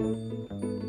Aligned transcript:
Música 0.00 0.79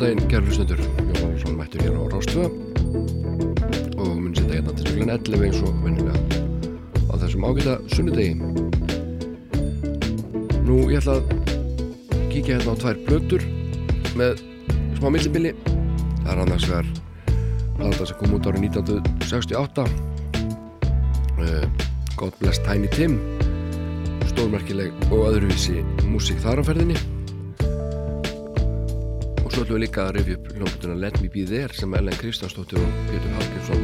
Góðan 0.00 0.16
daginn, 0.16 0.30
gerður 0.32 0.48
hlustundur. 0.48 0.78
Jón 1.12 1.26
Valsson 1.28 1.56
mættur 1.58 1.82
hér 1.84 1.92
á 2.00 2.08
Rástvö 2.08 2.44
og 4.00 4.14
mun 4.16 4.32
setja 4.32 4.54
hérna 4.54 4.72
til 4.72 4.86
svolítið 4.88 5.10
11 5.12 5.44
eins 5.44 5.60
og 5.60 5.74
vennilega 5.84 6.16
á 7.04 7.14
þessum 7.20 7.44
ágæta 7.44 7.74
sunnudegi. 7.92 8.32
Nú 10.64 10.78
ég 10.88 10.96
ætla 11.02 11.18
að 11.18 11.28
kíkja 12.32 12.56
hérna 12.56 12.72
á 12.72 12.80
tvær 12.80 13.02
blötur 13.10 13.44
með 14.16 14.40
smá 14.96 15.12
millibili. 15.12 15.52
Það 15.68 16.32
er 16.32 16.42
annars 16.46 16.68
vegar 16.72 16.90
plata 17.76 18.08
sem 18.08 18.20
kom 18.24 18.40
út 18.40 18.48
árið 18.48 18.70
1968 18.72 19.84
uh, 21.44 21.64
God 22.16 22.40
Bless 22.40 22.64
Tiny 22.64 22.88
Tim 22.96 23.20
stórmerkileg 24.32 24.96
og 25.12 25.34
öðruvísi 25.34 25.84
músík 26.08 26.40
þar 26.40 26.64
á 26.64 26.72
ferðinni 26.72 27.09
svo 29.50 29.64
ætlum 29.64 29.76
við 29.80 29.82
líka 29.82 30.02
að 30.06 30.14
rifja 30.14 30.34
upp 30.38 30.46
hljómbutuna 30.54 30.94
Let 31.00 31.16
Me 31.22 31.28
Be 31.32 31.42
There 31.48 31.74
sem 31.74 31.94
Ellen 31.98 32.16
Kristjánsdóttir 32.20 32.78
og 32.78 32.90
Pétur 33.08 33.32
Hallgrímsson 33.34 33.82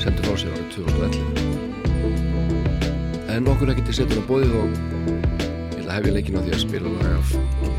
sendur 0.00 0.24
frá 0.24 0.34
sér 0.40 0.52
árið 0.54 0.68
2011 0.74 1.54
en 3.34 3.48
okkur 3.52 3.72
ekki 3.74 3.84
til 3.88 3.96
setur 3.98 4.20
á 4.24 4.24
bóðið 4.30 4.52
og 4.60 4.70
ég 4.70 5.78
ætla 5.82 5.90
að 5.90 5.96
hefja 5.98 6.14
leikin 6.16 6.38
á 6.38 6.42
því 6.46 6.52
að 6.54 6.64
spila 6.64 6.88
lag 6.94 7.12
af 7.18 7.28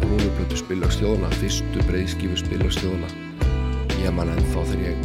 brúnublötu 0.03 0.55
spilagstjóðuna 0.61 1.29
fyrstu 1.39 1.79
breyðskífu 1.89 2.35
spilagstjóðuna 2.43 3.09
ég 4.03 4.11
man 4.13 4.31
ennþá 4.35 4.61
þegar 4.73 4.89
ég 4.91 4.97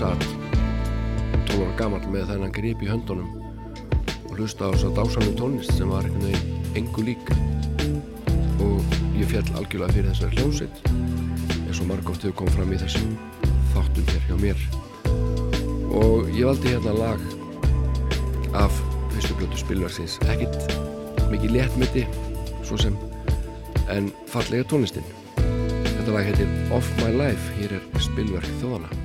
satt 0.00 0.24
12 1.52 1.62
ára 1.62 1.74
gammal 1.78 2.02
með 2.10 2.28
þennan 2.32 2.56
grip 2.58 2.80
í 2.82 2.90
höndunum 2.90 3.30
og 4.26 4.34
hlusta 4.34 4.62
á 4.66 4.74
þess 4.74 4.88
að 4.90 4.96
dásanum 4.98 5.38
tónlist 5.38 5.74
sem 5.78 5.88
var 5.92 6.02
einhvern 6.08 6.26
veginn 6.32 6.48
engu 6.82 7.00
lík 7.12 7.26
fjall 9.32 9.56
algjörlega 9.56 9.94
fyrir 9.96 10.08
þessari 10.10 10.36
hljómsitt 10.36 10.80
eins 11.62 11.78
og 11.80 11.86
margótt 11.88 12.24
hefur 12.26 12.34
komið 12.42 12.56
fram 12.58 12.72
í 12.74 12.80
þessum 12.82 13.12
þáttum 13.72 14.10
hér 14.10 14.26
hjá 14.28 14.34
mér. 14.42 14.64
Og 15.96 16.28
ég 16.36 16.48
valdi 16.50 16.74
hérna 16.74 16.92
lag 16.98 17.24
af 18.60 18.82
fyrstu 19.14 19.38
blötu 19.38 19.60
spilversins 19.62 20.18
ekkit 20.26 20.76
mikið 21.32 21.56
léttmyndi 21.56 22.04
svo 22.60 22.76
sem 22.80 22.98
en 23.92 24.10
fallega 24.28 24.68
tónlistinn 24.68 25.08
þetta 25.38 26.10
lag 26.12 26.28
heitir 26.28 26.52
Off 26.76 26.92
My 27.00 27.14
Life. 27.16 27.56
Hér 27.56 27.78
er 27.78 28.04
spilverk 28.04 28.52
þjóðana 28.60 29.01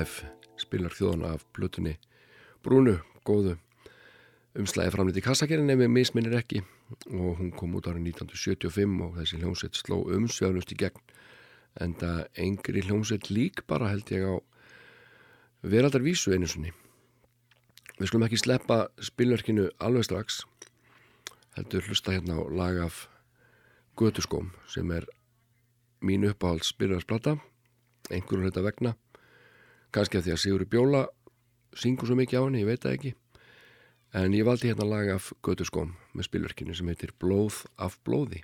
Life 0.00 0.24
spilar 0.56 0.94
þjóðana 0.96 1.34
af 1.34 1.42
blutunni 1.52 1.98
Brúnu, 2.64 2.94
góðu. 3.26 3.56
Umslæði 4.56 4.92
framliti 4.94 5.22
kassakerinn 5.24 5.72
ef 5.72 5.80
við 5.80 5.90
misminnir 5.92 6.36
ekki 6.38 6.62
og 7.10 7.40
hún 7.40 7.50
kom 7.52 7.74
út 7.76 7.88
árið 7.90 8.06
1975 8.14 9.02
og 9.04 9.18
þessi 9.18 9.40
hljómsett 9.40 9.76
sló 9.76 9.98
umsveðnust 10.16 10.72
í 10.72 10.78
gegn 10.80 11.02
en 11.84 11.92
það 12.00 12.22
engri 12.46 12.84
hljómsett 12.86 13.28
lík 13.28 13.60
bara 13.68 13.90
held 13.92 14.08
ég 14.14 14.24
á 14.24 14.34
veraldarvísu 15.74 16.32
einu 16.32 16.48
sunni 16.48 16.72
við 17.98 18.08
skulum 18.08 18.24
ekki 18.30 18.40
sleppa 18.40 18.80
spilverkinu 19.10 19.68
alveg 19.84 20.08
strax 20.08 20.40
heldur 21.58 21.84
hlusta 21.90 22.16
hérna 22.16 22.40
á 22.40 22.42
lag 22.48 22.80
af 22.86 23.04
Götuskóm 24.00 24.48
sem 24.64 24.96
er 24.96 25.04
mín 26.00 26.24
uppáhalds 26.30 26.72
spilverksplata 26.72 27.36
einhverjum 28.08 28.48
hluta 28.48 28.64
vegna 28.64 28.96
kannski 29.94 30.20
að 30.20 30.28
því 30.28 30.34
að 30.34 30.40
Sigur 30.44 30.66
Bjóla 30.70 31.02
syngur 31.78 32.10
svo 32.10 32.16
mikið 32.18 32.40
á 32.40 32.44
henni, 32.44 32.62
ég 32.62 32.70
veit 32.70 32.84
það 32.84 32.96
ekki. 32.98 33.12
En 34.20 34.34
ég 34.34 34.46
valdi 34.46 34.70
hérna 34.70 34.88
lag 34.90 35.10
af 35.14 35.30
Götuskóm 35.46 35.94
með 36.14 36.26
spilverkinu 36.26 36.74
sem 36.74 36.88
heitir 36.90 37.14
Blóð 37.22 37.62
af 37.78 37.98
blóði 38.06 38.42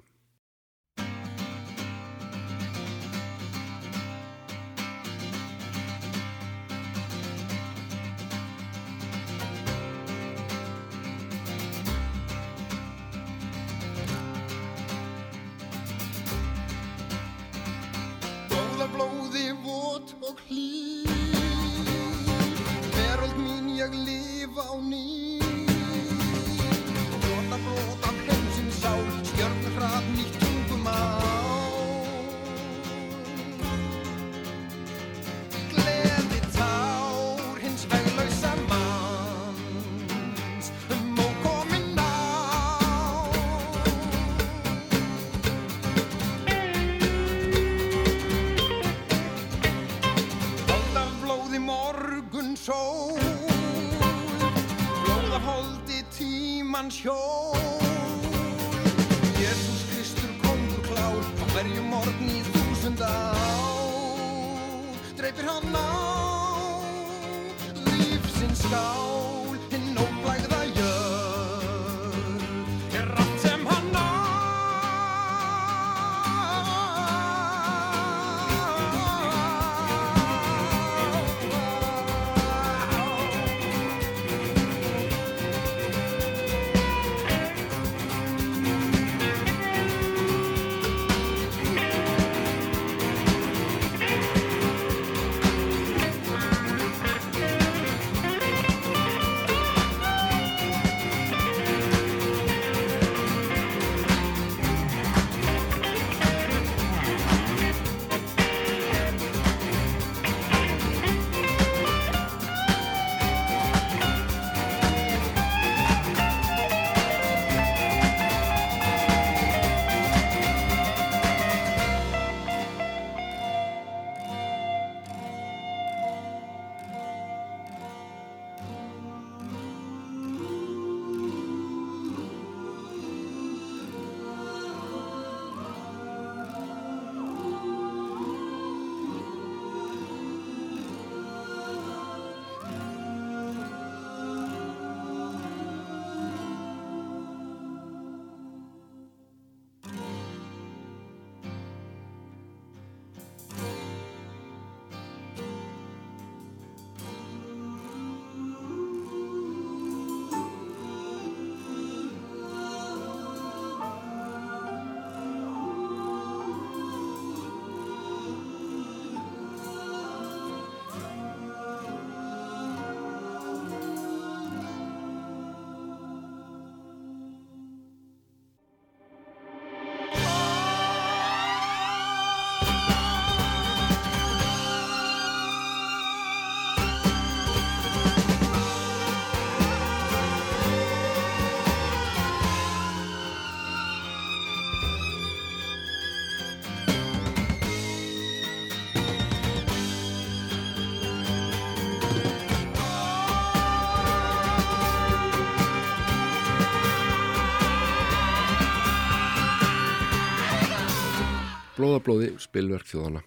blóðablóði 212.07 212.39
spilverk 212.39 212.87
þjóðana 212.87 213.23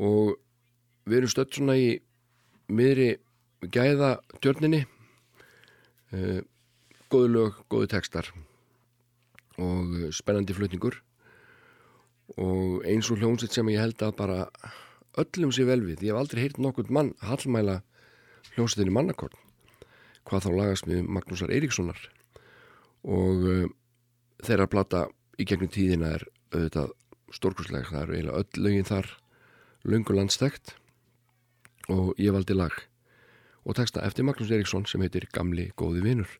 og 0.00 0.36
við 1.06 1.20
erum 1.20 1.30
stött 1.30 1.54
svona 1.54 1.76
í 1.78 1.90
miðri 2.70 3.18
gæða 3.62 4.16
tjörninni 4.40 4.84
uh, 6.14 6.40
góðu 7.10 7.30
lög, 7.34 7.60
góðu 7.70 7.90
tekstar 7.90 8.30
og 9.60 10.12
spennandi 10.14 10.54
flutningur. 10.56 10.94
Og 12.40 12.84
eins 12.86 13.10
og 13.10 13.18
hljómsitt 13.20 13.52
sem 13.52 13.68
ég 13.68 13.82
held 13.82 14.00
að 14.06 14.14
bara 14.16 14.38
öllum 15.18 15.50
sé 15.52 15.66
vel 15.66 15.82
við, 15.82 16.06
ég 16.06 16.14
hef 16.14 16.20
aldrei 16.20 16.44
heyrt 16.44 16.60
nokkur 16.62 16.88
mann 16.94 17.10
hallmæla 17.26 17.80
hljómsittinni 18.54 18.94
mannakorn 18.94 19.34
hvað 20.28 20.46
þá 20.46 20.50
lagast 20.54 20.86
með 20.86 21.08
Magnúsar 21.10 21.50
Eiríkssonar. 21.50 21.98
Og 23.02 23.44
uh, 23.50 23.66
þeirra 24.46 24.70
plata 24.70 25.04
í 25.40 25.46
gegnum 25.48 25.72
tíðina 25.72 26.14
er 26.16 26.26
auðvitað 26.54 26.94
stórkurslega, 27.34 27.90
það 27.90 28.02
eru 28.02 28.16
eiginlega 28.16 28.42
öll 28.42 28.64
lögin 28.64 28.88
þar 28.88 29.10
löngulandstækt 29.90 30.74
og 31.90 32.12
ég 32.20 32.34
valdi 32.34 32.56
lag. 32.56 32.74
Og 33.64 33.76
texta 33.76 34.02
eftir 34.06 34.26
Magnús 34.26 34.50
Eiríksson 34.50 34.86
sem 34.88 35.02
heitir 35.04 35.28
Gamli 35.34 35.70
góði 35.76 36.04
vinur. 36.04 36.34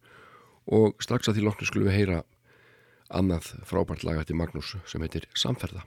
Og 0.71 0.97
strax 1.03 1.29
að 1.29 1.39
því 1.39 1.47
loknu 1.47 1.69
skulum 1.69 1.91
við 1.91 1.99
heyra 1.99 2.21
annað 3.11 3.55
frábært 3.69 4.05
lag 4.07 4.21
eftir 4.23 4.39
Magnús 4.39 4.77
sem 4.89 5.03
heitir 5.05 5.27
Samferða 5.35 5.85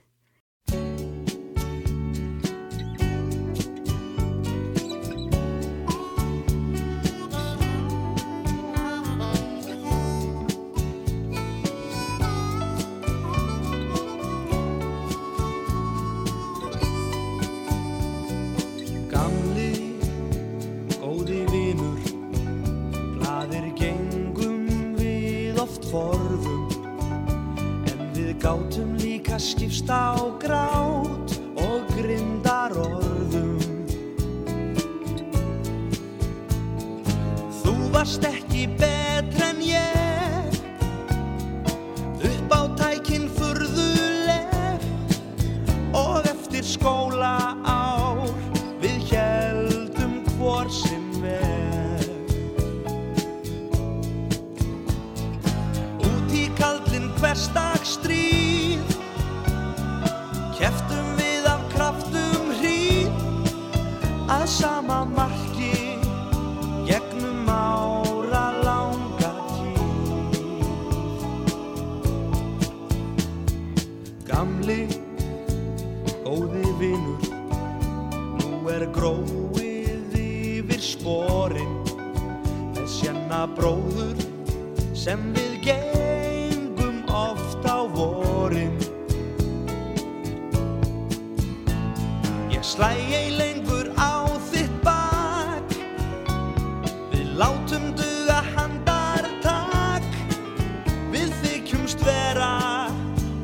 bróður 83.56 84.20
sem 84.96 85.20
við 85.34 85.56
gengum 85.66 87.02
oft 87.08 87.66
á 87.68 87.84
vorin. 87.96 88.72
Ég 92.52 92.64
slæ 92.64 92.90
ei 93.12 93.28
lengur 93.36 93.90
á 94.00 94.24
þitt 94.50 94.74
bak. 94.86 95.76
Við 97.12 97.36
látum 97.40 97.90
duða 97.98 98.40
handar 98.54 99.28
tak 99.44 100.08
Við 101.12 101.30
þykjumst 101.44 102.00
vera 102.06 102.52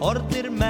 orðir 0.00 0.49
með 0.50 0.69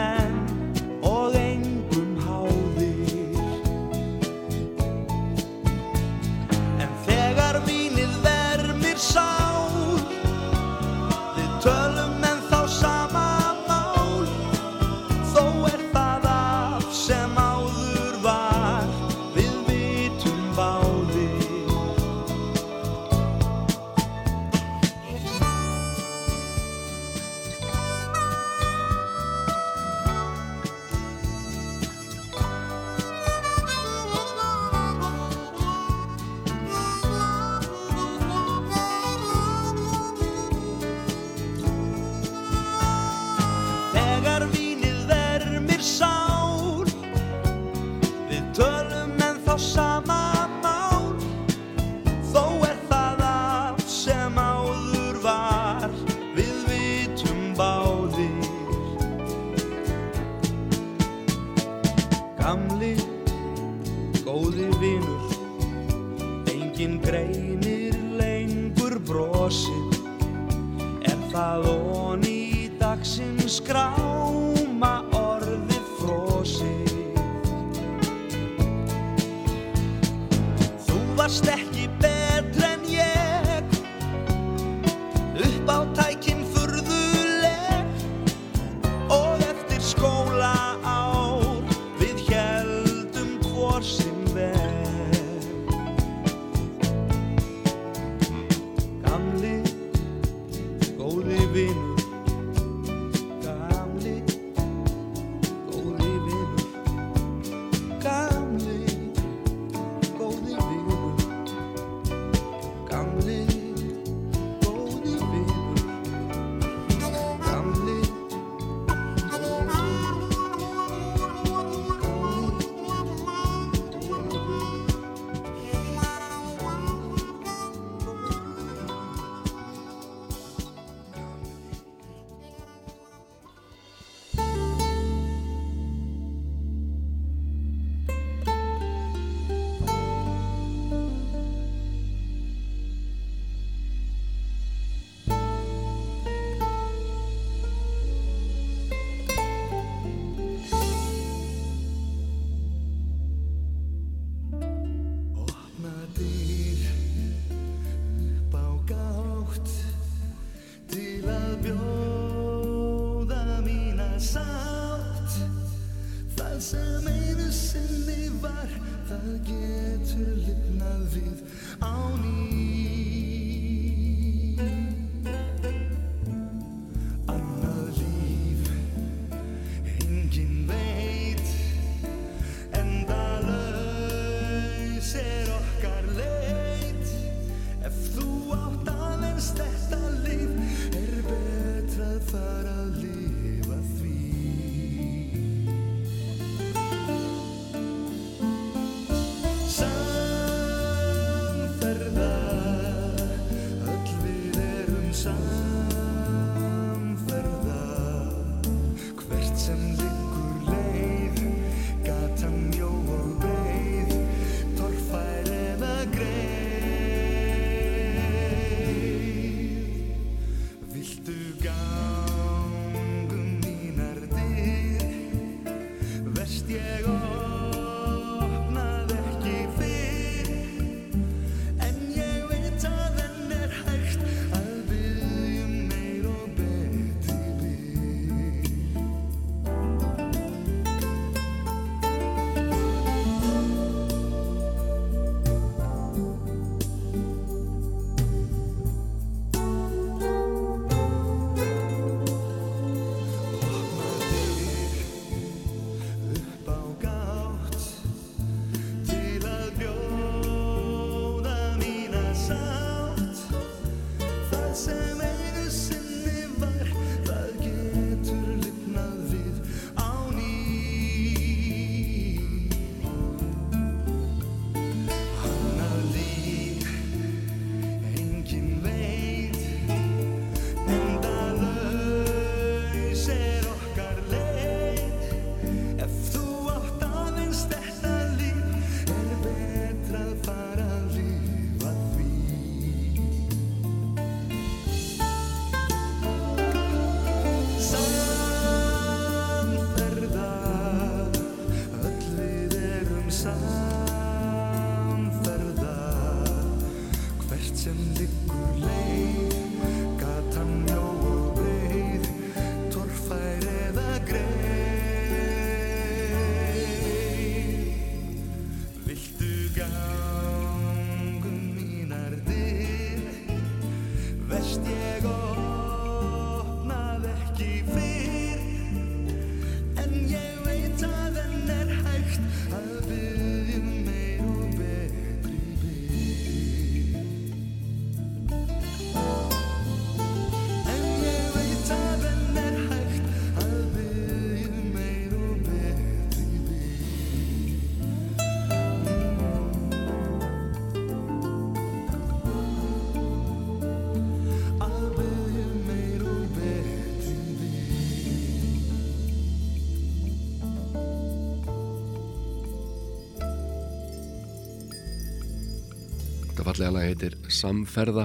fallega 366.80 366.96
lag 366.96 367.10
heitir 367.10 367.34
Samferða 367.52 368.22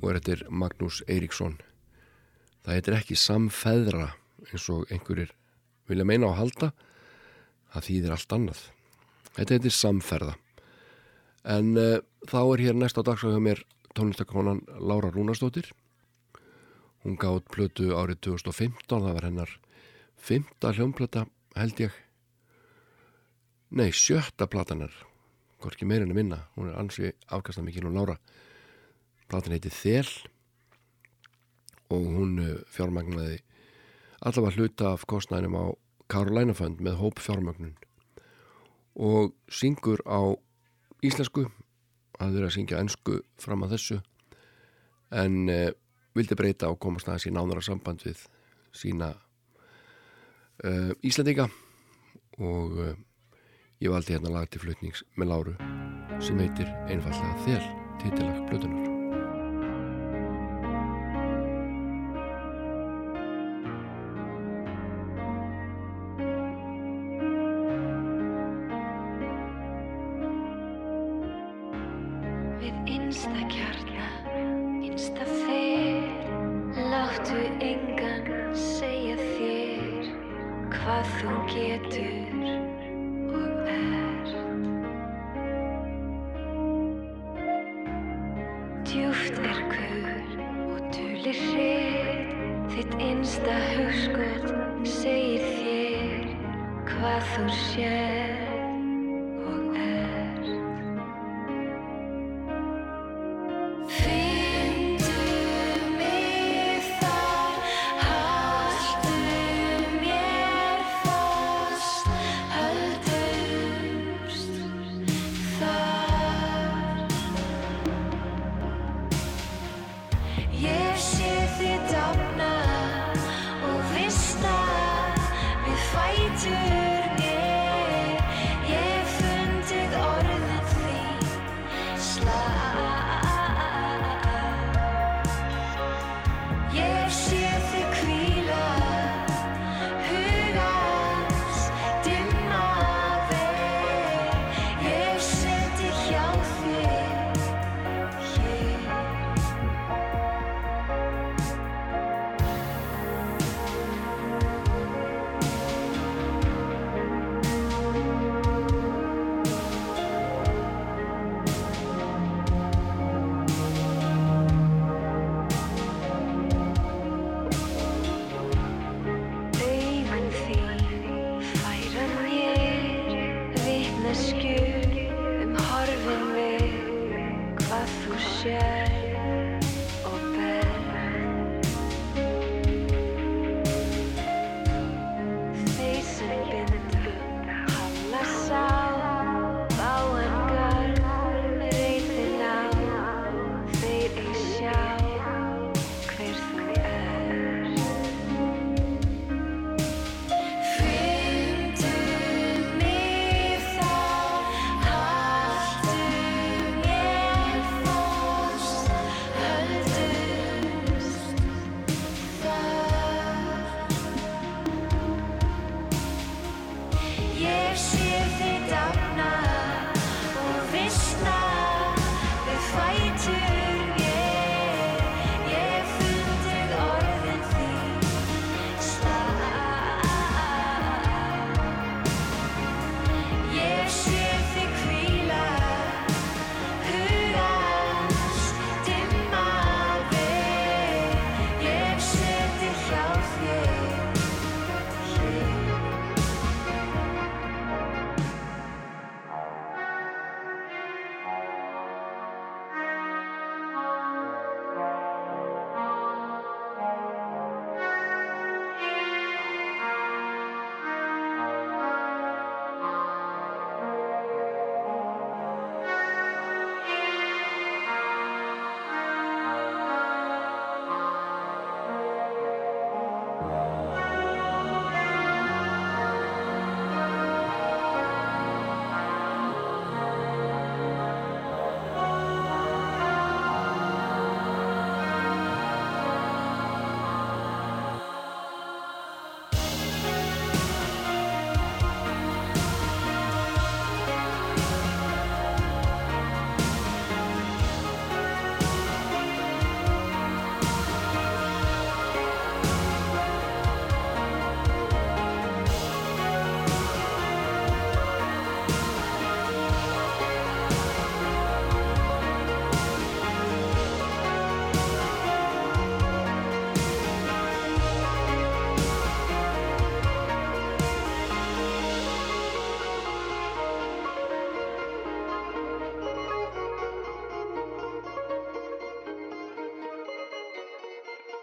og 0.00 0.06
er 0.10 0.16
heitir 0.18 0.40
Magnús 0.50 0.96
Eiríksson. 1.06 1.60
Það 2.64 2.74
heitir 2.74 2.96
ekki 2.96 3.14
Samfeðra 3.14 4.08
eins 4.48 4.64
og 4.72 4.90
einhverjir 4.90 5.30
vilja 5.86 6.06
meina 6.08 6.26
á 6.26 6.34
halda. 6.34 6.72
Það 7.70 7.86
þýðir 7.86 8.14
allt 8.16 8.34
annað. 8.34 8.64
Þetta 9.36 9.54
heitir 9.54 9.74
Samferða. 9.76 10.34
En 11.54 11.70
uh, 11.78 12.02
þá 12.26 12.40
er 12.40 12.64
hér 12.64 12.80
næst 12.80 12.98
á 12.98 13.06
dagsvæðu 13.06 13.44
mér 13.46 13.62
tónlistakonan 13.94 14.64
Lára 14.82 15.12
Rúnarsdóttir. 15.14 15.70
Hún 17.06 17.14
gátt 17.14 17.46
plötu 17.46 17.94
árið 17.94 18.24
2015 18.26 18.90
það 18.90 19.08
var 19.20 19.28
hennar 19.30 19.54
fymta 20.18 20.74
hljómplata 20.74 21.28
held 21.54 21.86
ég. 21.86 21.94
Nei, 23.70 23.94
sjötta 23.94 24.50
platanar 24.50 25.11
hvorki 25.62 25.88
meirinn 25.88 26.12
að 26.12 26.18
minna, 26.18 26.38
hún 26.56 26.70
er 26.70 26.78
ansi 26.80 27.12
afkastað 27.32 27.68
mikil 27.68 27.86
og 27.88 27.96
lára 27.96 28.18
platin 29.30 29.54
heiti 29.56 29.72
Þel 29.72 30.08
og 31.92 32.04
hún 32.16 32.38
eh, 32.42 32.60
fjármagnaði 32.72 33.40
allavega 34.22 34.56
hluta 34.56 34.92
af 34.92 35.06
kostnæðinum 35.10 35.58
á 35.58 35.64
Carolina 36.12 36.54
Fund 36.56 36.82
með 36.84 36.98
hóp 37.00 37.20
fjármagnun 37.22 37.74
og 38.92 39.32
syngur 39.48 40.02
á 40.04 40.36
íslensku. 41.02 41.46
Að 42.20 42.36
vera 42.36 42.50
að 42.50 42.54
syngja 42.54 42.78
ennsku 42.78 43.22
fram 43.40 43.64
að 43.64 43.76
þessu 43.76 43.98
en 45.16 45.48
eh, 45.50 45.72
vildi 46.16 46.36
breyta 46.38 46.68
og 46.70 46.80
komast 46.82 47.08
aðeins 47.08 47.28
í 47.30 47.32
nánara 47.34 47.64
samband 47.64 48.04
við 48.04 48.20
sína 48.72 49.12
uh, 50.64 50.92
Íslandinga 51.04 51.48
og 52.40 52.78
Ég 53.82 53.90
valdi 53.90 54.12
hérna 54.14 54.30
lag 54.30 54.44
til 54.46 54.60
flutnings 54.62 55.00
með 55.18 55.26
Láru 55.26 55.52
sem 56.22 56.38
heitir 56.38 56.68
einfallega 56.86 57.32
Þel, 57.42 57.64
títilag 57.98 58.36
blötunar. 58.46 58.84
Við 72.62 72.92
einsta 72.94 73.48
kjarna, 73.50 74.06
einsta 74.78 75.26
þér, 75.26 76.30
láttu 76.94 77.40
engan 77.72 78.30
segja 78.54 79.18
þér 79.18 80.14
hvað 80.76 81.12
þú 81.18 81.34
getur. 81.50 82.31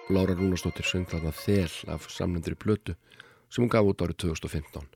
Lára 0.10 0.34
Rúnarsdóttir 0.34 0.88
söng 0.90 1.06
þarna 1.06 1.30
þel 1.38 1.70
af 1.94 2.08
samlendri 2.10 2.56
blötu 2.58 2.96
sem 3.46 3.62
hún 3.62 3.70
gaf 3.70 3.86
út 3.86 4.00
árið 4.02 4.16
2015. 4.24 4.88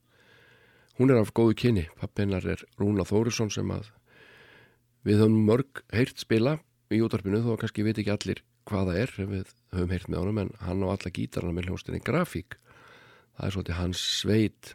Hún 0.98 1.12
er 1.14 1.20
af 1.22 1.30
góðu 1.38 1.54
kyni, 1.54 1.84
pappinnar 2.02 2.46
er 2.50 2.64
Rúna 2.82 3.06
Þórisson 3.06 3.52
sem 3.54 3.70
að 3.70 3.92
við 5.06 5.20
höfum 5.22 5.44
mörg 5.46 5.84
heyrt 5.94 6.18
spila 6.18 6.56
í 6.90 6.98
útarpinu 7.06 7.44
þó 7.46 7.52
kannski 7.62 7.86
veit 7.86 8.00
ekki 8.02 8.10
allir 8.10 8.42
hvaða 8.66 8.96
er 9.04 9.14
við 9.20 9.52
höfum 9.76 9.94
heyrt 9.94 10.10
með 10.10 10.24
honum 10.24 10.40
en 10.42 10.50
hann 10.64 10.82
á 10.82 10.88
alla 10.96 11.12
gítarna 11.14 11.54
með 11.54 11.70
hljóstinni 11.70 12.02
grafík. 12.02 12.58
Það 13.38 13.46
er 13.46 13.56
svolítið 13.56 13.78
hans 13.78 14.02
sveit, 14.16 14.72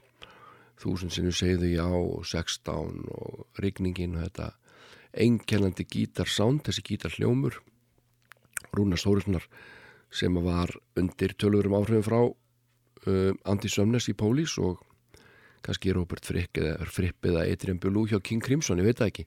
þúsund 0.79 1.17
sinu 1.17 1.33
segðu 1.35 1.73
já 1.73 1.89
og 1.89 2.23
16 2.31 3.09
og 3.11 3.59
rigningin 3.59 4.15
og 4.15 4.29
þetta 4.29 4.53
einkennandi 5.19 5.83
gítarsánd, 5.83 6.63
þessi 6.69 6.87
gítarhljómur. 6.93 7.59
Rúna 8.71 9.01
Þórissonar 9.01 9.49
sem 10.11 10.35
var 10.45 10.73
undir 10.99 11.35
tölurum 11.39 11.77
áhrifin 11.79 12.05
frá 12.07 12.21
uh, 12.25 13.33
Andy 13.45 13.71
Sömnes 13.73 14.09
í 14.09 14.17
Pólís 14.17 14.57
og 14.63 14.81
kannski 15.65 15.93
Robert 15.93 16.25
Fripp 16.25 16.59
eða 16.61 16.87
eða 16.87 17.47
Adrian 17.47 17.81
Björlú 17.83 18.07
hjá 18.09 18.21
King 18.23 18.43
Crimson, 18.45 18.79
ég 18.81 18.89
veit 18.89 19.01
það 19.01 19.13
ekki. 19.13 19.27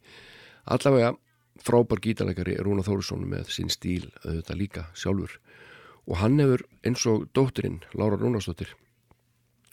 Allavega 0.66 1.16
frábær 1.62 2.02
gítalegari 2.02 2.56
Rúna 2.64 2.86
Þórisson 2.86 3.28
með 3.30 3.52
sín 3.54 3.70
stíl 3.70 4.10
auðvitað 4.24 4.62
líka 4.62 4.86
sjálfur. 4.98 5.38
Og 6.10 6.18
hann 6.18 6.40
hefur 6.42 6.64
eins 6.88 7.04
og 7.10 7.28
dótturinn 7.36 7.82
Lára 7.94 8.18
Rúnastóttir 8.18 8.74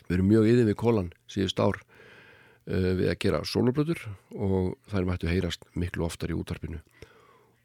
verið 0.09 0.29
mjög 0.29 0.49
yfir 0.51 0.69
við 0.69 0.79
kólan 0.81 1.11
síðust 1.31 1.61
ár 1.61 1.81
uh, 1.81 2.93
við 2.99 3.09
að 3.13 3.21
gera 3.25 3.43
solobröður 3.49 4.05
og 4.37 4.77
þær 4.93 5.09
mættu 5.09 5.31
heyrast 5.31 5.69
miklu 5.77 6.07
oftar 6.09 6.33
í 6.33 6.39
útarpinu 6.39 6.81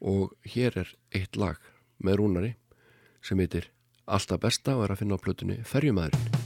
og 0.04 0.34
hér 0.54 0.76
er 0.84 0.92
eitt 1.16 1.38
lag 1.40 1.60
með 2.04 2.20
Rúnari 2.20 2.52
sem 3.24 3.40
heitir 3.40 3.70
Alltaf 4.04 4.42
besta 4.44 4.76
og 4.76 4.84
er 4.84 4.92
að 4.94 5.00
finna 5.04 5.16
á 5.16 5.24
plötunni 5.24 5.62
Ferjumæðurinn 5.64 6.43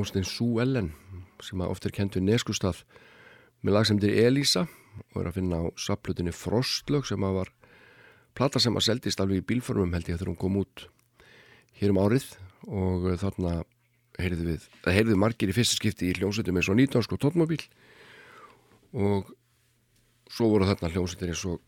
hljómsninn 0.00 0.24
Sú 0.24 0.60
Ellen 0.60 0.94
sem 1.44 1.60
ofta 1.60 1.88
er 1.88 1.92
kent 1.92 2.16
við 2.16 2.24
Neskustaf 2.24 2.84
með 3.60 3.74
lag 3.74 3.86
sem 3.86 3.98
er 4.00 4.14
Elísa 4.26 4.62
og 5.12 5.18
er 5.20 5.28
að 5.28 5.36
finna 5.36 5.58
á 5.60 5.64
saplutinni 5.76 6.32
Frostlög 6.32 7.04
sem 7.08 7.20
að 7.20 7.36
var 7.36 7.50
plata 8.36 8.60
sem 8.60 8.76
að 8.76 8.86
seldist 8.86 9.20
alveg 9.20 9.42
í 9.42 9.46
bílformum 9.50 9.92
held 9.92 10.08
ég 10.08 10.16
þegar 10.16 10.32
hún 10.32 10.40
kom 10.40 10.56
út 10.62 10.86
hér 11.80 11.92
um 11.92 12.00
árið. 12.00 12.24
Og 12.68 13.06
þarna 13.20 13.62
heyrðu 14.20 14.46
við, 14.50 14.64
það 14.84 14.96
heyrðu 14.96 15.18
margir 15.20 15.52
í 15.52 15.56
fyrsta 15.56 15.76
skipti 15.76 16.08
í 16.10 16.16
hljómsveitum 16.16 16.60
eins 16.60 16.68
og 16.72 16.76
nýtánsk 16.76 17.14
og 17.16 17.20
tónmobil 17.22 17.60
og 18.92 19.30
svo 20.28 20.50
voru 20.52 20.68
þarna 20.68 20.92
hljómsveitir 20.92 21.32
eins 21.32 21.44
og 21.48 21.60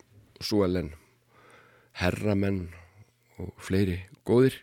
Sú 0.43 0.61
Ellen 0.65 0.91
Herramenn 1.97 2.67
og 3.41 3.53
fleiri 3.61 4.03
góðir 4.25 4.57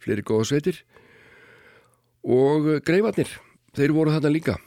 fleiri 0.00 0.24
góða 0.24 0.48
sveitir 0.52 0.80
og 2.28 2.70
greifarnir, 2.84 3.30
þeir 3.76 3.94
voru 3.96 4.12
þarna 4.12 4.32
líka. 4.32 4.58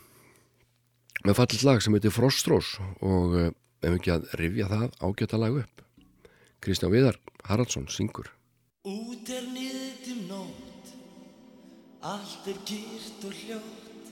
Með 1.22 1.38
fallit 1.38 1.66
lag 1.68 1.82
sem 1.84 1.94
heitir 1.94 2.14
Frostrós 2.14 2.74
og 3.06 3.38
ef 3.38 3.52
eh, 3.86 3.94
ekki 3.94 4.16
að 4.16 4.28
rifja 4.42 4.70
það 4.72 4.88
ágjöta 5.06 5.42
lag 5.42 5.62
upp. 5.62 5.86
Kristján 6.62 6.94
Viðar 6.94 7.22
Haraldsson 7.46 7.86
syngur. 7.90 8.32
Út 8.90 9.30
er 9.30 9.46
niðtum 9.54 10.26
nótt 10.30 10.72
allt 12.02 12.48
er 12.50 12.58
kýrt 12.66 13.26
og 13.30 13.34
hljótt. 13.44 14.10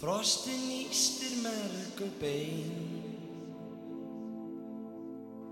Frostin 0.00 0.64
ístir 0.82 1.36
merk 1.44 2.00
og 2.02 2.16
bein. 2.18 2.98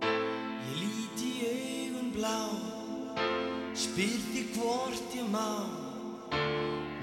Ég 0.02 0.74
líti 0.80 1.30
augun 1.46 2.10
blá 2.16 2.38
spyrði 3.78 4.48
hvort 4.56 5.14
ég 5.14 5.30
má 5.30 5.46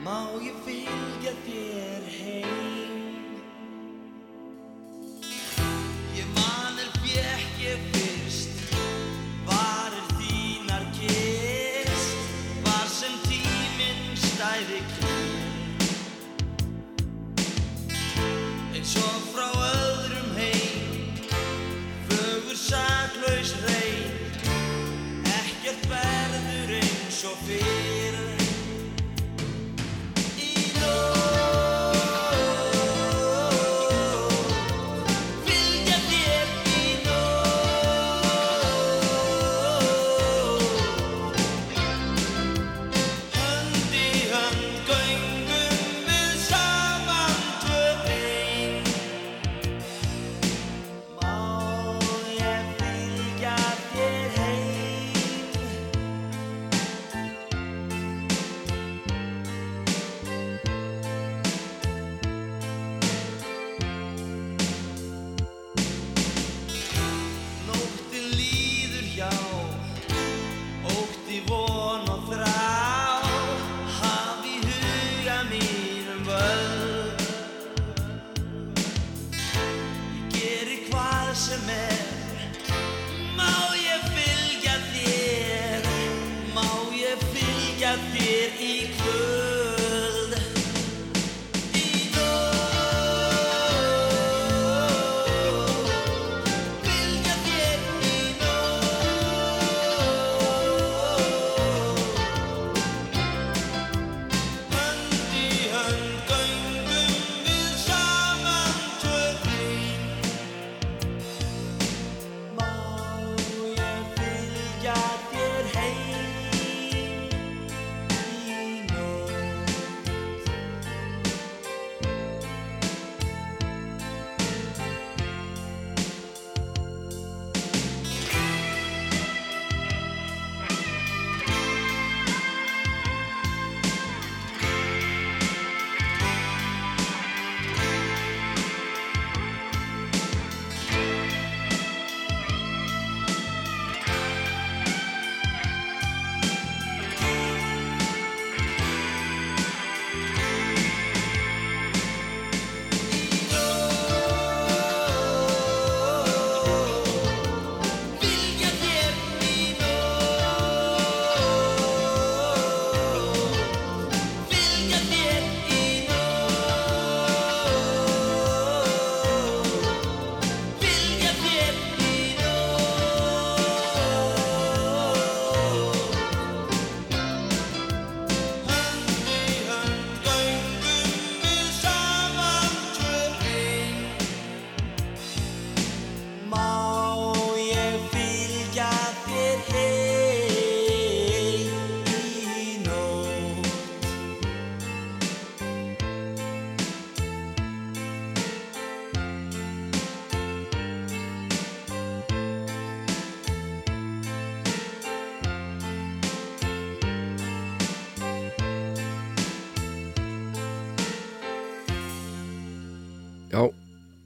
Má 0.07 0.39
ég 0.39 0.55
fylgja 0.63 1.33
þér 1.43 2.07
heim 2.15 2.66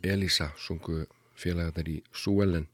Elisa 0.07 0.51
sungu 0.57 1.05
félagarnir 1.37 1.89
í 1.89 1.97
Súellen 2.13 2.67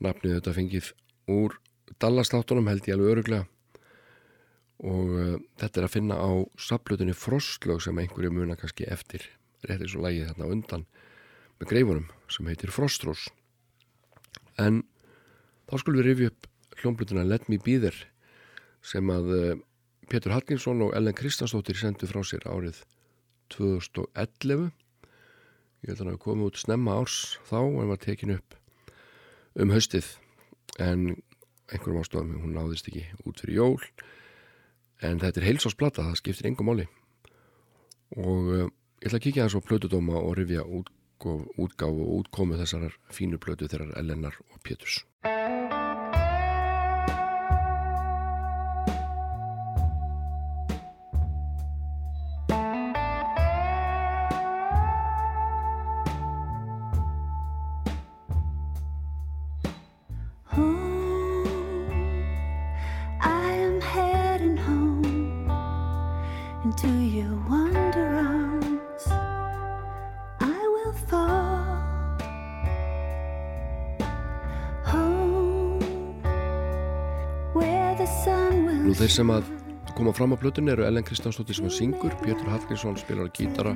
nafnið 0.00 0.38
þetta 0.38 0.56
fengið 0.56 0.92
úr 1.30 1.56
Dallas-þáttunum 2.00 2.70
held 2.70 2.86
ég 2.88 2.96
alveg 2.96 3.14
öruglega 3.14 3.46
og 4.80 5.12
uh, 5.12 5.34
þetta 5.60 5.80
er 5.80 5.86
að 5.86 5.94
finna 5.94 6.16
á 6.16 6.30
saplutinni 6.60 7.14
Frostlög 7.16 7.82
sem 7.84 7.98
einhverju 8.00 8.32
muna 8.32 8.56
kannski 8.56 8.88
eftir 8.88 9.26
rétt 9.68 9.82
eins 9.84 9.96
og 9.96 10.06
lægið 10.06 10.30
þarna 10.30 10.52
undan 10.54 10.86
með 11.60 11.72
greifunum 11.74 12.06
sem 12.32 12.48
heitir 12.48 12.72
Frostrós. 12.72 13.26
En 14.56 14.80
þá 15.68 15.74
skulum 15.82 16.00
við 16.00 16.08
rifja 16.08 16.30
upp 16.32 16.48
hljómblutuna 16.80 17.26
Let 17.28 17.50
Me 17.52 17.60
Be 17.60 17.76
There 17.82 18.08
sem 18.80 19.12
að 19.12 19.34
uh, 19.36 19.58
Petur 20.10 20.32
Hallgrímsson 20.34 20.80
og 20.86 20.94
Ellen 20.96 21.14
Kristansdóttir 21.14 21.76
sendu 21.78 22.08
frá 22.08 22.22
sér 22.24 22.48
árið 22.48 22.80
2011 23.52 24.70
ég 25.80 25.90
held 25.90 25.96
að 25.96 26.04
hann 26.04 26.12
hefði 26.12 26.24
komið 26.26 26.48
út 26.50 26.60
snemma 26.60 26.96
árs 27.00 27.18
þá 27.48 27.58
hann 27.60 27.90
var 27.90 28.00
tekin 28.02 28.34
upp 28.36 28.56
um 29.60 29.74
haustið. 29.74 30.08
En 30.78 31.04
einhverjum 31.70 32.00
ástofum 32.02 32.38
hún 32.42 32.56
náðist 32.56 32.88
ekki 32.90 33.06
út 33.24 33.42
fyrir 33.42 33.58
jól. 33.58 33.90
En 35.00 35.20
þetta 35.22 35.40
er 35.40 35.48
heilsásplata, 35.48 36.04
það 36.04 36.20
skiptir 36.20 36.50
engum 36.50 36.68
máli. 36.70 36.86
Og 38.18 38.50
uh, 38.52 38.64
ég 39.00 39.08
ætla 39.08 39.20
að 39.20 39.26
kíkja 39.28 39.46
þess 39.46 39.60
á 39.60 39.66
plötudóma 39.68 40.20
og 40.20 40.34
rifja 40.38 40.66
útgáf 40.66 41.92
og 41.92 42.16
útkomu 42.20 42.60
þessar 42.60 42.90
fínu 43.12 43.40
plötu 43.40 43.68
þeirrar 43.70 43.96
Ellenar 44.00 44.36
og 44.50 44.60
Péturs 44.64 45.04
Þeir 79.10 79.24
sem 79.24 79.30
að 79.34 79.48
koma 79.98 80.12
fram 80.14 80.30
á 80.30 80.38
plötunni 80.38 80.70
eru 80.70 80.84
Ellen 80.86 81.02
Kristjánsdóttir 81.02 81.56
sem 81.58 81.70
syngur, 81.74 82.12
Pétur 82.20 82.46
Hallgrímsson 82.46 82.94
spilar 82.94 83.26
á 83.26 83.34
gítara, 83.34 83.72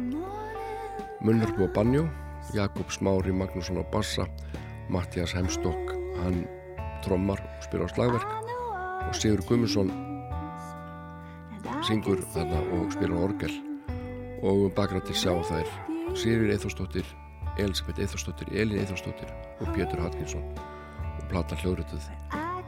Munnarbu 1.27 1.67
á 1.67 1.75
banjó, 1.75 2.05
Jakob 2.55 2.93
Smári 2.95 3.33
Magnússon 3.35 3.83
á 3.83 3.85
bassa, 3.91 4.29
Mattias 4.87 5.35
Hemstokk, 5.35 5.91
hann 6.23 6.45
trommar 7.03 7.43
og 7.43 7.65
spilar 7.67 7.91
á 7.91 7.95
slagverk 7.97 8.31
og 9.11 9.17
Sigur 9.19 9.43
Gummusson 9.49 9.91
syngur 11.83 12.23
þarna 12.31 12.61
og 12.79 12.95
spilar 12.95 13.19
á 13.19 13.27
orgel. 13.27 13.57
Og 14.47 14.71
bakrættir 14.79 15.19
sjá 15.19 15.35
þær 15.51 15.67
Sigur 16.15 16.55
Eithórsdóttir, 16.55 17.11
Elisabeth 17.59 18.07
Eithórsdóttir, 18.07 18.55
Elin 18.55 18.85
Eithórsdóttir 18.85 19.35
og 19.59 19.75
Pétur 19.75 19.99
Hallgrímsson 19.99 20.47
og 21.03 21.27
plata 21.27 21.59
hljóðrötuð 21.59 22.07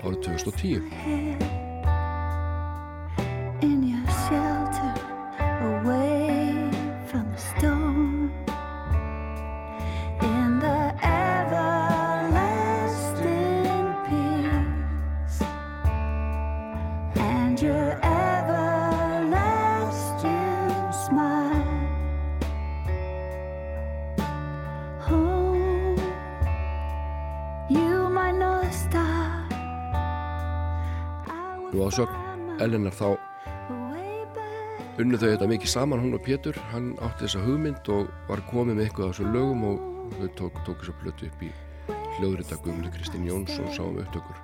árið 0.02 0.18
2010 0.26 1.65
unnu 35.16 35.24
þau 35.24 35.32
þetta 35.32 35.46
mikið 35.48 35.70
saman 35.72 36.02
hún 36.02 36.14
og 36.16 36.20
Pétur. 36.24 36.56
Hann 36.72 36.90
átti 37.00 37.24
þessa 37.24 37.40
hugmynd 37.40 37.88
og 37.88 38.10
var 38.28 38.40
komið 38.50 38.74
með 38.76 38.84
eitthvað 38.84 39.06
á 39.08 39.10
þessu 39.14 39.24
lögum 39.32 39.62
og 39.64 39.76
þau 40.12 40.28
tók, 40.36 40.54
tók 40.66 40.78
þessa 40.82 40.94
plötu 41.00 41.22
upp 41.30 41.40
í 41.40 41.50
hljóðritakum 42.18 42.82
Kristín 42.92 43.24
Jónsson 43.24 43.70
sáum 43.72 43.96
upptökur. 44.02 44.38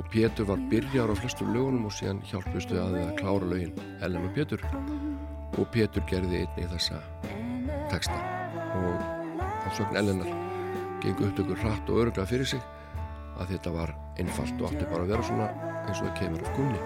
Og 0.00 0.04
Pétur 0.08 0.48
var 0.48 0.58
byrjar 0.70 1.12
á 1.12 1.14
flestum 1.20 1.52
lögunum 1.52 1.84
og 1.90 1.92
síðan 1.92 2.24
hjálpustu 2.30 2.74
að 2.80 2.96
það 2.96 3.04
að 3.10 3.18
klára 3.20 3.46
lögin 3.52 3.76
Ellen 4.00 4.24
og 4.24 4.32
Pétur. 4.38 4.60
Og 5.58 5.68
Pétur 5.74 6.02
gerði 6.08 6.36
einni 6.46 6.64
þessa 6.72 6.98
texta. 7.92 8.18
Og 8.80 8.96
á 9.36 9.68
sögn 9.76 10.00
Ellenar 10.00 10.30
gengur 11.04 11.28
upptökur 11.28 11.60
hratt 11.60 11.86
og 11.92 12.06
öruglega 12.06 12.30
fyrir 12.30 12.48
sig 12.48 12.62
að 13.36 13.52
þetta 13.52 13.70
var 13.76 13.90
einfalt 14.16 14.56
og 14.60 14.66
átti 14.70 14.84
bara 14.88 15.04
að 15.04 15.12
vera 15.12 15.28
svona 15.28 15.48
eins 15.84 16.00
og 16.00 16.04
það 16.08 16.18
kemur 16.22 16.42
af 16.44 16.50
gunni 16.56 16.80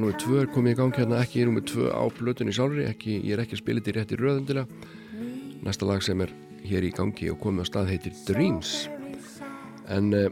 lag 0.00 0.06
nummið 0.06 0.20
tvö 0.22 0.38
er 0.40 0.46
komið 0.48 0.72
í 0.72 0.76
gang 0.78 0.96
hérna 0.96 1.16
ekki 1.20 1.42
nummið 1.44 1.64
tvö 1.68 1.88
á 1.92 2.02
blötunni 2.16 2.52
sjálfri 2.56 2.86
ekki, 2.88 3.18
ég 3.20 3.34
er 3.34 3.42
ekki 3.42 3.56
að 3.56 3.60
spila 3.60 3.80
þetta 3.80 3.90
í 3.90 3.94
rétti 3.98 4.16
röðundilega 4.16 4.66
næsta 5.66 5.84
lag 5.84 6.00
sem 6.00 6.20
er 6.24 6.32
hér 6.64 6.86
í 6.88 6.92
gangi 6.96 7.28
og 7.28 7.40
komið 7.42 7.66
á 7.66 7.66
stað 7.68 7.90
heitir 7.92 8.14
Dreams. 8.24 8.88
En 9.92 10.14
uh, 10.16 10.30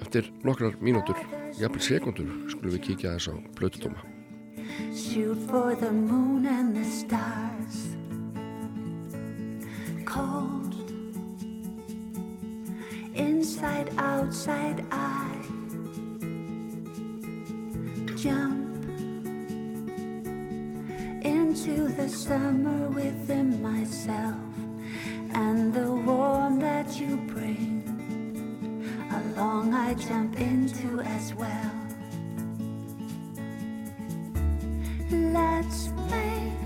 eftir 0.00 0.30
nokkrar 0.48 0.78
mínútur 0.80 1.18
jafnvel 1.58 1.84
sekundur 1.84 2.30
skulum 2.48 2.72
við 2.72 2.86
kíkja 2.86 3.18
þess 3.18 3.28
á 3.28 3.34
blötudóma 3.58 4.00
Shoot 4.96 5.44
for 5.50 5.74
the 5.74 5.92
moon 5.92 6.46
and 6.46 6.76
the 6.76 6.84
stars. 6.84 7.96
Cold. 10.06 10.72
Inside, 13.14 13.90
outside, 13.98 14.86
I 14.92 15.37
jump 18.22 18.84
into 21.24 21.86
the 21.86 22.08
summer 22.08 22.88
within 22.88 23.62
myself 23.62 24.34
and 25.34 25.72
the 25.72 25.88
warmth 25.88 26.60
that 26.60 26.98
you 26.98 27.16
bring. 27.28 27.84
Along 29.12 29.72
I 29.72 29.94
jump 29.94 30.40
into 30.40 31.00
as 31.00 31.32
well. 31.34 31.72
Let's 35.10 35.90
make 36.10 36.57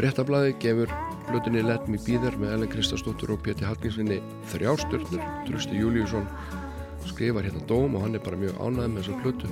Fréttablaði 0.00 0.54
gefur 0.56 0.92
hlutinni 1.28 1.60
Let 1.60 1.88
Me 1.92 1.98
Be 2.00 2.14
There 2.22 2.38
með 2.40 2.54
Ellen 2.54 2.70
Kristastóttur 2.72 3.34
og 3.34 3.42
Péti 3.44 3.66
Hallgrímsvinni 3.68 4.16
þrjástörnur 4.48 5.20
Trösti 5.44 5.76
Júliusson 5.76 6.24
skrifar 7.10 7.44
hérna 7.44 7.60
dóm 7.68 7.98
og 7.98 8.06
hann 8.06 8.16
er 8.16 8.22
bara 8.24 8.38
mjög 8.40 8.56
ánæðið 8.56 8.94
með 8.94 9.02
þessar 9.02 9.26
hlutu 9.26 9.50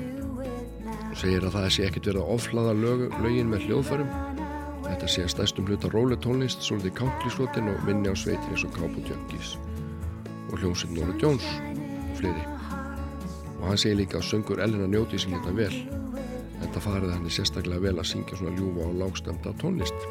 og 0.94 1.18
segir 1.20 1.44
að 1.44 1.52
það 1.58 1.66
sé 1.74 1.84
ekkit 1.84 2.08
verið 2.08 2.22
að 2.22 2.32
oflaða 2.38 2.72
lög, 2.80 3.04
lögin 3.20 3.52
með 3.52 3.66
hljóðfærum. 3.66 4.14
Þetta 4.86 5.10
sé 5.12 5.26
að 5.26 5.32
stæstum 5.34 5.68
hluta 5.68 5.90
róletónlist 5.92 6.64
svolítið 6.64 6.96
countryskotin 7.02 7.68
og 7.74 7.84
minni 7.84 8.08
á 8.08 8.16
sveitir 8.16 8.48
eins 8.48 8.64
og 8.64 8.80
Junkies 9.04 9.50
og 10.48 10.62
hljómsinn 10.62 10.96
Nóra 10.96 11.12
Jones 11.20 11.44
og 11.68 12.14
fleiri. 12.22 12.46
Og 13.58 13.66
hann 13.68 13.82
segir 13.84 14.00
líka 14.00 14.22
að 14.22 14.30
söngur 14.30 14.64
Ellen 14.64 14.86
að 14.86 14.96
njóti 14.96 15.20
sig 15.20 15.36
hérna 15.36 15.52
vel 15.52 15.74
það 16.72 16.86
farið 16.88 17.12
hann 17.18 17.34
sérstaklega 17.36 17.84
vel 17.84 17.98
að 17.98 18.14
syngja 18.14 18.40
svona 18.40 18.56
ljúfa 18.56 18.88
og 18.88 18.96
lágstemta 19.02 19.52
tónlist 19.60 20.08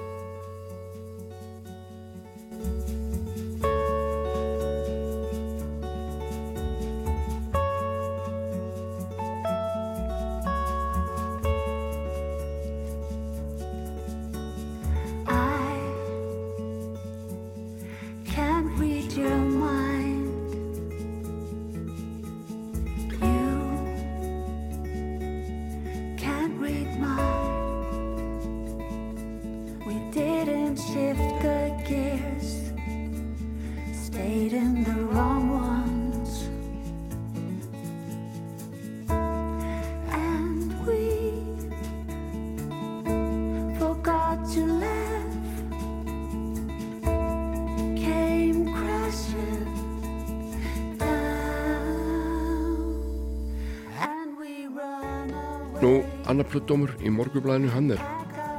annar 56.27 56.47
pluttdómur 56.51 56.93
í 57.01 57.11
morgublæðinu 57.13 57.71
hann 57.73 57.93
er 57.95 58.03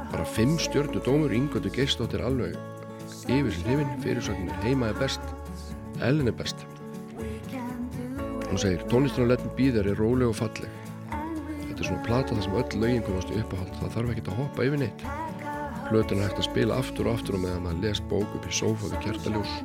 bara 0.09 0.25
fimm 0.25 0.57
stjörnu 0.61 1.01
dómur. 1.05 1.33
Yngöndu 1.35 1.71
geistóttir 1.73 2.23
alveg 2.25 2.57
yfir 3.29 3.53
sem 3.53 3.65
hrifin 3.67 3.95
fyrirsögnir 4.03 4.63
heimaði 4.65 4.97
best 5.03 5.21
Ellen 6.01 6.31
er 6.31 6.35
best. 6.39 6.65
Hún 8.49 8.59
segir 8.61 8.85
tónlistin 8.89 9.27
á 9.27 9.35
letn 9.35 9.51
býðar 9.57 9.89
er 9.91 9.99
róleg 9.99 10.31
og 10.31 10.37
falleg. 10.39 10.71
Þetta 11.11 11.75
er 11.75 11.89
svona 11.89 12.05
plata 12.05 12.37
þar 12.37 12.45
sem 12.45 12.59
öll 12.61 12.83
lögin 12.83 13.03
komast 13.05 13.33
í 13.33 13.41
uppáhald. 13.41 13.73
Það 13.81 13.95
þarf 13.97 14.13
ekki 14.13 14.23
að 14.25 14.39
hoppa 14.39 14.67
yfir 14.69 14.81
neitt. 14.85 15.03
Er 15.89 16.21
hægt 16.21 16.37
að 16.37 16.45
spila 16.45 16.77
aftur 16.77 17.09
og 17.09 17.17
aftur 17.17 17.39
og 17.39 17.43
meðan 17.43 17.65
maður 17.65 17.87
les 17.87 18.01
bók 18.11 18.37
upp 18.37 18.45
í 18.45 18.53
sófa 18.53 18.91
við 18.91 19.07
kertaljós 19.07 19.55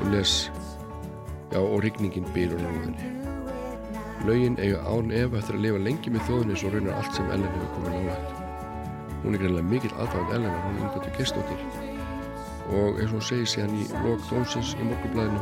og 0.00 0.10
les 0.10 0.34
já 1.52 1.60
og 1.60 1.80
rigningin 1.84 2.26
býður 2.34 2.66
á 2.66 2.66
náðinni 2.66 3.19
Laugin 4.28 4.58
eiga 4.60 4.82
án 4.84 5.12
ef 5.16 5.32
eftir 5.38 5.56
að 5.56 5.64
lifa 5.64 5.78
lengi 5.80 6.10
með 6.12 6.26
þjóðinni 6.28 6.58
svo 6.60 6.72
raunar 6.74 6.98
allt 6.98 7.14
sem 7.16 7.30
Ellen 7.32 7.54
hefur 7.54 7.70
komið 7.76 7.94
nálægt. 7.94 8.42
Hún 9.22 9.36
er 9.36 9.42
greinlega 9.42 9.70
mikill 9.70 9.94
aðfæðan 9.96 10.34
Ellen 10.36 10.52
að 10.52 10.66
hún 10.66 10.82
umgötu 10.84 11.14
gestóttir 11.16 11.64
og 12.70 13.00
eins 13.00 13.10
og 13.10 13.16
hún 13.16 13.26
segir 13.26 13.48
síðan 13.50 13.78
í 13.80 13.86
lok 14.04 14.22
dónsins 14.28 14.74
í 14.76 14.86
morgublæðinu 14.86 15.40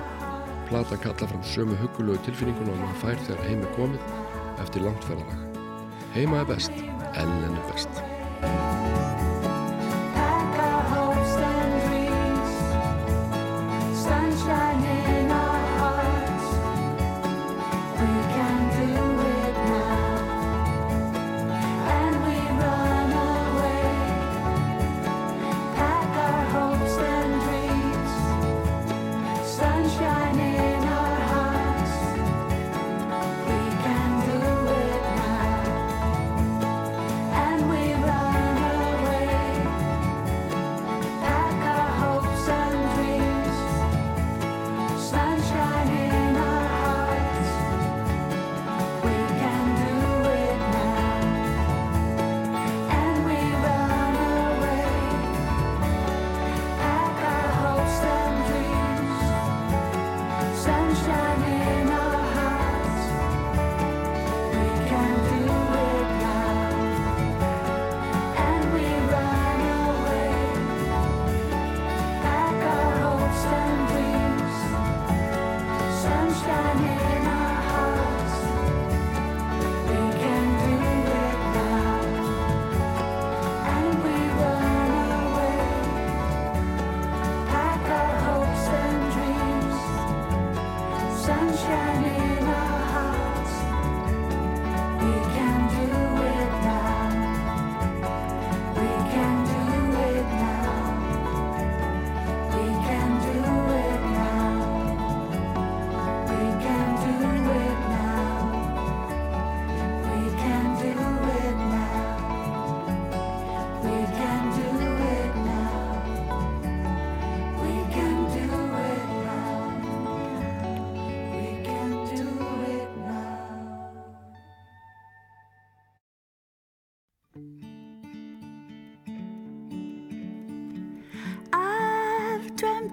plata 0.71 1.01
kalla 1.03 1.31
fram 1.33 1.45
sömu 1.55 1.77
hugulegu 1.83 2.23
tilfinninguna 2.29 2.77
og 2.77 2.83
maður 2.85 3.01
fær 3.03 3.25
þegar 3.27 3.47
heim 3.49 3.65
er 3.65 3.75
komið 3.77 4.63
eftir 4.65 4.87
langt 4.87 5.09
ferðalag. 5.09 5.65
Heima 6.15 6.45
er 6.45 6.53
best, 6.55 6.85
Ellen 7.15 7.59
er 7.59 7.67
best. 7.73 9.18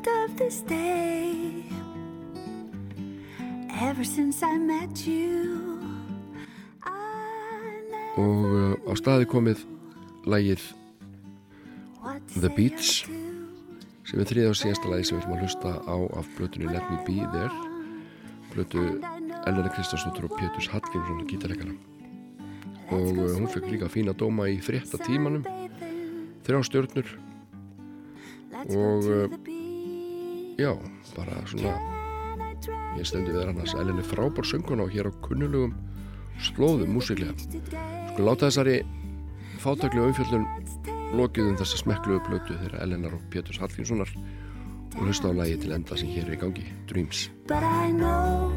Dreamt 0.06 0.32
of 0.32 0.38
this 0.38 0.62
day. 0.62 1.64
Ever 3.82 4.04
since 4.04 4.44
I 4.44 4.58
met 4.58 5.08
you. 5.08 5.80
I 6.84 8.22
og 8.22 8.46
uh, 8.46 8.74
á 8.88 8.94
staði 8.96 9.28
komið 9.28 9.66
lægið 10.26 10.62
The 12.40 12.50
do. 12.50 13.10
sem 14.06 14.22
er 14.22 14.30
þriða 14.30 14.52
og 14.54 14.60
síðasta 14.60 14.92
lægi 14.92 15.10
sem 15.10 15.18
við 15.18 15.24
ætlum 15.24 15.36
að 15.36 15.44
hlusta 15.44 15.72
á 15.84 15.96
af 16.20 16.30
blötunni 16.38 16.70
Let 16.72 16.86
Me 16.92 17.00
Be 17.08 17.26
There. 17.34 17.52
Blötu 18.54 18.86
Elena 19.46 19.70
Kristjánsdóttur 19.74 20.30
og 20.30 20.38
Péturs 20.40 20.70
Hallgrímsson 20.72 21.28
gítarleikara. 21.28 21.76
Og 22.94 23.18
uh, 23.18 23.36
hún 23.36 23.50
fekk 23.52 23.68
líka 23.74 23.92
fína 23.92 24.14
dóma 24.14 24.48
í 24.48 24.62
frétta 24.64 25.02
tímanum. 25.02 25.44
þrjá 26.46 26.62
stjörnur. 26.70 27.16
Let's 28.54 28.76
og, 28.78 29.45
já, 30.58 30.72
bara 31.16 31.42
svona 31.50 31.76
ég 32.96 33.08
stendi 33.08 33.34
við 33.34 33.50
annars 33.50 33.76
Elena 33.76 34.02
er 34.02 34.08
frábár 34.08 34.48
sönguna 34.48 34.86
og 34.88 34.94
hér 34.94 35.10
á 35.10 35.14
kunnulugum 35.26 35.76
slóðum 36.40 36.96
músiklega 36.96 37.36
sko 38.14 38.24
láta 38.24 38.48
þessari 38.48 38.78
fátaklu 39.64 40.08
umfjöldun 40.10 40.48
lokið 41.16 41.52
um 41.52 41.60
þessa 41.60 41.82
smekkluðu 41.84 42.24
blötu 42.28 42.58
þeirra 42.62 42.84
Elenar 42.86 43.18
og 43.18 43.28
Péturs 43.34 43.60
Hallgrímssonar 43.62 44.12
og 44.96 45.02
hlusta 45.04 45.32
á 45.32 45.34
lægi 45.36 45.60
til 45.66 45.76
enda 45.76 46.00
sem 46.00 46.12
hér 46.12 46.30
er 46.30 46.38
í 46.38 46.42
gangi 46.42 46.66
Dreams 46.90 47.30
But 47.48 47.64
I 47.64 47.92
know 47.92 48.54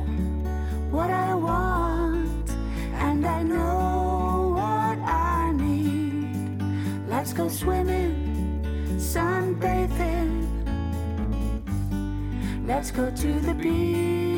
what 0.91 1.11
I 1.11 1.35
want, 1.35 2.51
and 2.95 3.27
I 3.27 3.43
know 3.43 4.55
what 4.57 4.99
I 5.05 5.53
need. 5.53 6.63
Let's 7.11 7.35
go 7.35 7.49
swimming, 7.49 8.17
sunbathing. 8.99 10.18
Let's 12.69 12.91
go 12.91 13.11
to 13.11 13.41
the 13.41 13.55
beach. 13.55 14.38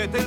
Этой 0.00 0.22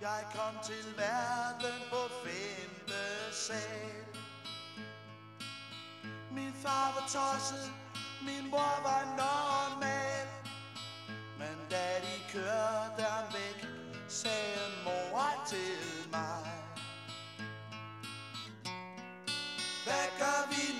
Jeg 0.00 0.24
kom 0.34 0.54
til 0.64 0.96
verden 0.96 1.80
på 1.90 1.96
femte 2.24 3.34
sal. 3.34 4.04
Min 6.30 6.52
far 6.62 6.92
var 6.94 7.06
tosset, 7.08 7.72
min 8.22 8.50
mor 8.50 8.82
var 8.82 9.04
normal. 9.20 10.26
Men 11.38 11.56
da 11.70 12.00
de 12.00 12.32
kørte 12.32 13.02
ham 13.02 13.24
væk, 13.32 13.68
sagde 14.08 14.60
mor 14.84 15.44
til 15.48 16.10
mig 16.10 16.46
Hvad 19.84 20.06
gør 20.18 20.48
vi 20.50 20.79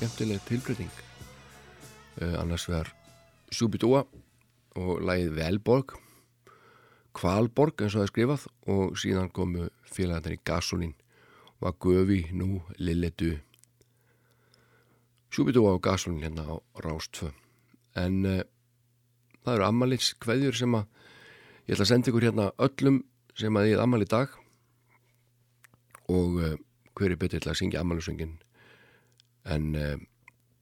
skemmtileg 0.00 0.40
tilbreyting. 0.48 0.92
Uh, 2.22 2.40
annars 2.40 2.64
vegar 2.68 2.88
Sjúbidúa 3.52 4.06
og 4.80 5.02
lagið 5.04 5.34
Velborg 5.36 5.92
Kvalborg 7.16 7.82
eins 7.84 7.92
og 7.92 8.00
það 8.00 8.06
er 8.06 8.12
skrifað 8.12 8.46
og 8.72 8.96
síðan 9.02 9.28
komu 9.34 9.68
félagarnir 9.84 10.38
í 10.38 10.40
Gasolin 10.46 10.96
var 11.60 11.76
Göfi 11.84 12.22
nú 12.32 12.62
Lilletu 12.80 13.34
Sjúbidúa 15.28 15.76
og 15.76 15.84
Gasolin 15.84 16.24
hérna 16.24 16.48
á 16.48 16.56
Rástfö 16.80 17.34
en 18.00 18.24
uh, 18.24 18.42
það 19.44 19.56
eru 19.58 19.68
ammalins 19.68 20.14
kveðjur 20.16 20.62
sem 20.64 20.80
að 20.80 20.86
ég 21.68 21.76
ætla 21.76 21.90
að 21.90 21.92
senda 21.92 22.14
ykkur 22.14 22.30
hérna 22.30 22.52
öllum 22.56 23.02
sem 23.36 23.56
að 23.56 23.68
ég 23.68 23.76
er 23.76 23.84
ammal 23.84 24.00
í 24.00 24.08
dag. 24.08 24.32
Og 26.08 26.38
uh, 26.40 26.54
hver 26.96 27.12
er 27.12 27.20
betur 27.20 27.42
til 27.42 27.52
að 27.52 27.60
syngja 27.60 27.84
ammælusöngin 27.84 28.38
en 29.44 29.74
uh, 29.74 29.98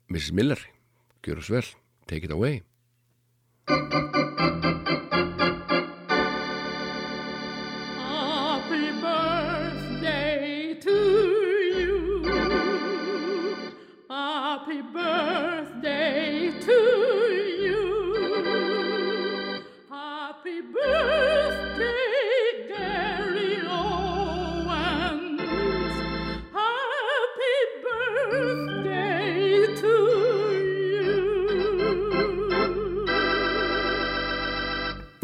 Mrs. 0.09 0.33
Miller 0.33 0.59
gjör 1.26 1.39
oss 1.39 1.51
vel, 1.51 1.64
take 2.07 2.24
it 2.24 2.33
away 2.33 2.62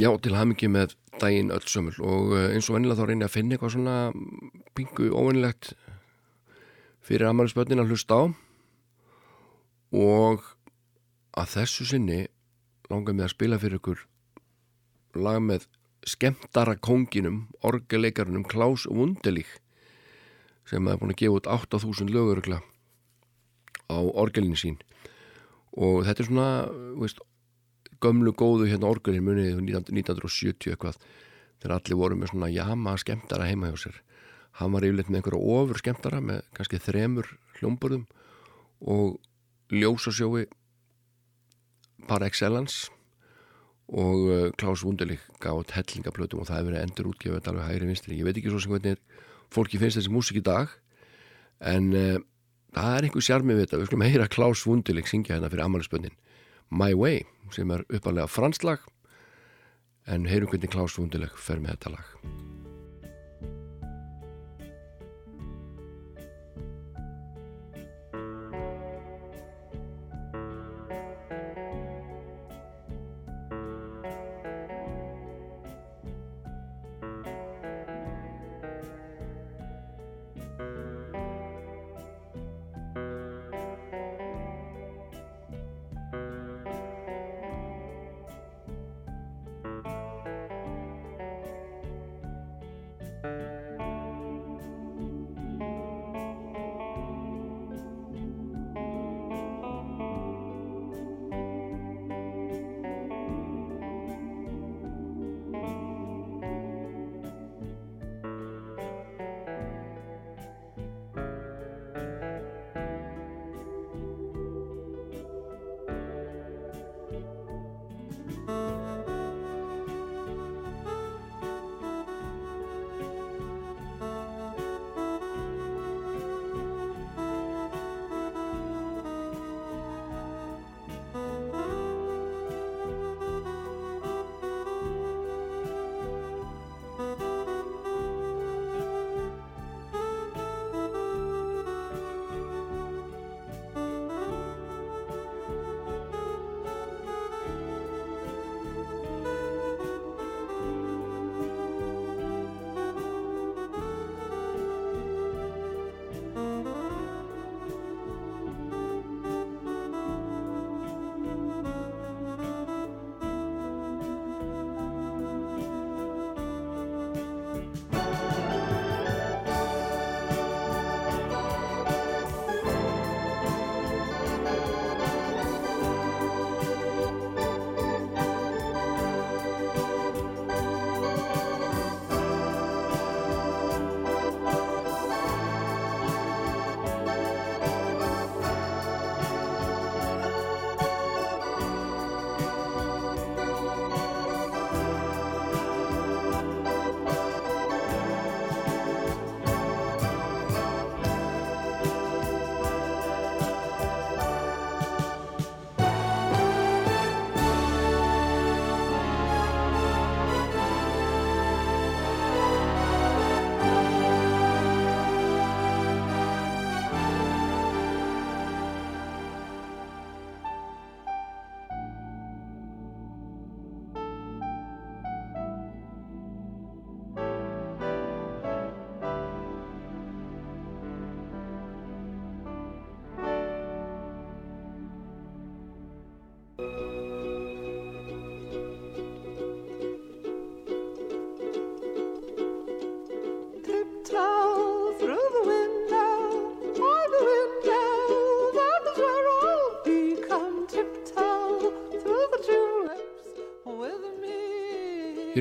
Já, 0.05 0.11
til 0.21 0.35
hamingi 0.37 0.69
með 0.69 0.91
daginn 1.17 1.53
öll 1.55 1.65
sömul 1.71 1.95
og 2.05 2.33
eh, 2.37 2.51
eins 2.53 2.67
og 2.69 2.75
vennilega 2.75 2.99
þá 2.99 3.07
reynir 3.09 3.25
að 3.25 3.33
finna 3.33 3.55
eitthvað 3.57 3.71
svona 3.73 3.95
pingu 4.77 5.07
óvennilegt 5.17 5.71
fyrir 7.09 7.31
amælisbötnin 7.31 7.81
að 7.81 7.95
hlusta 7.95 8.19
á. 8.21 8.23
Og 9.97 10.45
að 11.41 11.55
þessu 11.55 11.89
sinni 11.89 12.21
langar 12.93 13.17
mig 13.17 13.31
að 13.31 13.33
spila 13.33 13.61
fyrir 13.63 13.81
ykkur 13.81 14.05
lag 15.25 15.41
með 15.41 15.65
skemmtara 16.05 16.77
konginum, 16.77 17.47
orgeleikarunum 17.65 18.45
Klaus 18.45 18.85
Wunderlich 18.85 19.57
sem 20.69 20.85
er 20.85 21.01
búin 21.01 21.17
að 21.17 21.23
gefa 21.23 21.41
út 21.41 21.53
8000 21.55 22.13
lögurugla 22.13 22.61
á 23.89 23.99
orgelinu 24.05 24.61
sín. 24.61 24.83
Og 25.73 26.05
þetta 26.05 26.27
er 26.27 26.29
svona, 26.29 26.51
veist, 27.01 27.25
gömlu 28.03 28.33
góðu 28.37 28.69
hérna 28.71 28.91
orgelin 28.91 29.27
munið 29.27 29.61
1970 29.61 30.75
eitthvað 30.75 30.99
þegar 31.63 31.77
allir 31.79 32.01
voru 32.01 32.19
með 32.19 32.33
svona 32.33 32.51
jama 32.53 32.97
skemmtara 33.01 33.49
heima 33.49 33.71
hjá 33.73 33.87
sér 33.87 34.01
hann 34.61 34.75
var 34.75 34.87
yfirleitt 34.87 35.11
með 35.11 35.21
einhverja 35.21 35.55
ofur 35.59 35.81
skemmtara 35.81 36.21
með 36.23 36.43
kannski 36.57 36.83
þremur 36.83 37.31
hljómborðum 37.59 38.05
og 38.95 39.17
ljósasjói 39.75 40.45
par 42.09 42.23
excellence 42.27 42.91
og 43.89 44.29
uh, 44.29 44.51
Klaus 44.57 44.85
Wunderlich 44.85 45.25
gátt 45.43 45.75
hellingaplötum 45.77 46.41
og 46.41 46.49
það 46.49 46.61
hefur 46.61 46.71
verið 46.71 46.85
endur 46.85 47.09
útgefið 47.11 47.49
alveg 47.51 47.67
hægri 47.69 47.89
vinstri. 47.91 48.19
Ég 48.19 48.29
veit 48.29 48.39
ekki 48.39 48.53
svo 48.53 48.61
sem 48.63 48.73
hvernig 48.73 49.01
fólki 49.53 49.81
finnst 49.81 50.01
þessi 50.01 50.13
músik 50.13 50.41
í 50.41 50.45
dag 50.45 50.73
en 51.61 51.91
uh, 51.93 52.17
það 52.75 52.97
er 52.97 53.09
einhver 53.09 53.27
sjarmi 53.27 53.57
við 53.57 53.67
þetta. 53.67 53.81
Við 53.81 53.91
skulum 53.91 54.07
heyra 54.07 54.31
Klaus 54.33 54.65
Wunderlich 54.69 55.11
syngja 55.11 55.37
hérna 55.37 55.51
fyrir 55.53 55.67
amalispöndin 55.67 56.17
My 56.75 56.91
Way 56.99 57.22
sem 57.55 57.70
er 57.70 57.85
uppalega 57.87 58.27
franslag 58.27 58.83
en 60.11 60.27
heyrum 60.27 60.51
hvernig 60.51 60.72
Klaus 60.75 60.99
Wunderlich 60.99 61.37
fer 61.39 61.62
með 61.62 61.77
þetta 61.77 61.93
lag. 61.95 62.54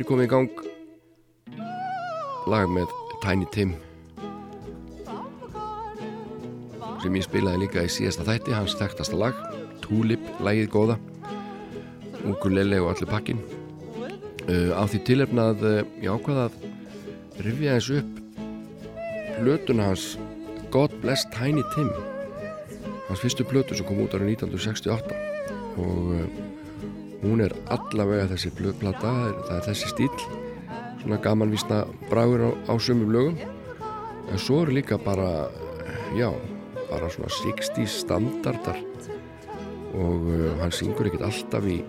Hér 0.03 0.09
komið 0.09 0.25
í 0.25 0.31
gang. 0.33 0.57
Lag 2.51 2.65
með 2.67 2.89
Tiny 3.23 3.45
Tim 3.55 3.69
sem 6.99 7.15
ég 7.15 7.23
spilaði 7.23 7.61
líka 7.61 7.85
í 7.87 7.91
síðasta 7.91 8.25
þætti 8.27 8.51
hans 8.51 8.75
þekktasta 8.81 9.15
lag, 9.21 9.39
Tulip 9.79 10.27
lagið 10.43 10.67
góða 10.75 10.99
Ukulele 12.27 12.81
og 12.83 12.91
allir 12.91 13.11
pakkin 13.13 13.39
uh, 13.47 14.75
á 14.75 14.83
því 14.91 15.03
tilefnað 15.07 15.63
uh, 15.71 15.79
ég 16.03 16.11
ákvaða 16.11 16.49
að 16.49 17.41
rifja 17.47 17.79
þessu 17.79 18.03
upp 18.03 18.21
plötuna 19.39 19.91
hans 19.93 20.09
God 20.75 20.99
Bless 20.99 21.31
Tiny 21.31 21.63
Tim 21.77 21.93
hans 23.07 23.23
fyrstu 23.23 23.47
plötu 23.47 23.79
sem 23.79 23.87
kom 23.87 24.03
út 24.03 24.19
árið 24.19 24.35
1968 24.35 25.15
og 25.79 26.17
uh, 26.19 26.42
hún 27.23 27.41
er 27.45 27.53
allavega 27.71 28.29
þessi 28.33 28.51
plö- 28.55 28.75
plata, 28.79 29.11
það 29.47 29.57
er, 29.57 29.65
þessi 29.69 29.91
stíl 29.91 30.09
svona 31.03 31.19
gamanvísna 31.23 31.81
bragur 32.09 32.45
á, 32.47 32.49
á 32.71 32.73
sömum 32.79 33.11
lögum. 33.11 33.37
En 34.31 34.39
svo 34.39 34.61
eru 34.63 34.71
líka 34.75 34.97
bara 34.97 35.49
já, 36.15 36.29
bara 36.89 37.09
svona 37.11 37.29
60 37.29 37.87
standardar. 37.91 38.79
Og 39.93 40.29
uh, 40.31 40.53
hann 40.61 40.71
syngur 40.73 41.09
ekkert 41.09 41.27
alltaf 41.27 41.67
í 41.69 41.81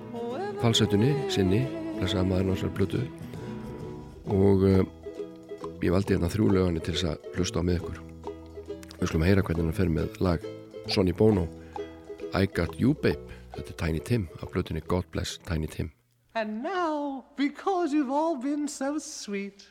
falsettunni 0.61 1.13
sinni 1.33 1.63
blessaða 1.99 2.27
maðurinn 2.29 2.53
á 2.53 2.57
þessari 2.57 2.75
blötu 2.77 3.01
og 4.35 4.63
uh, 4.65 4.83
ég 5.85 5.93
valdi 5.93 6.15
hérna 6.15 6.29
þrjú 6.33 6.51
lögani 6.53 6.83
til 6.85 6.95
þess 6.97 7.11
að 7.13 7.31
hlusta 7.37 7.61
á 7.61 7.67
með 7.67 7.79
ykkur. 7.81 7.99
Við 8.99 9.09
skulum 9.11 9.27
heyra 9.29 9.45
hvernig 9.45 9.67
hann 9.69 9.77
fer 9.77 9.91
með 9.93 10.21
lag 10.25 10.45
Sonny 10.93 11.13
Bono 11.17 11.47
I 12.35 12.49
Got 12.51 12.77
You 12.81 12.95
Babe 12.97 13.21
þetta 13.57 13.71
er 13.73 13.77
Tiny 13.87 14.01
Tim 14.01 14.29
af 14.43 14.49
blötunni 14.51 14.81
God 14.81 15.05
Bless 15.13 15.39
Tiny 15.39 15.67
Tim 15.67 15.93
And 16.37 16.63
now, 16.65 17.25
because 17.37 17.93
you've 17.93 18.11
all 18.11 18.37
been 18.37 18.67
so 18.67 18.99
sweet, 18.99 19.69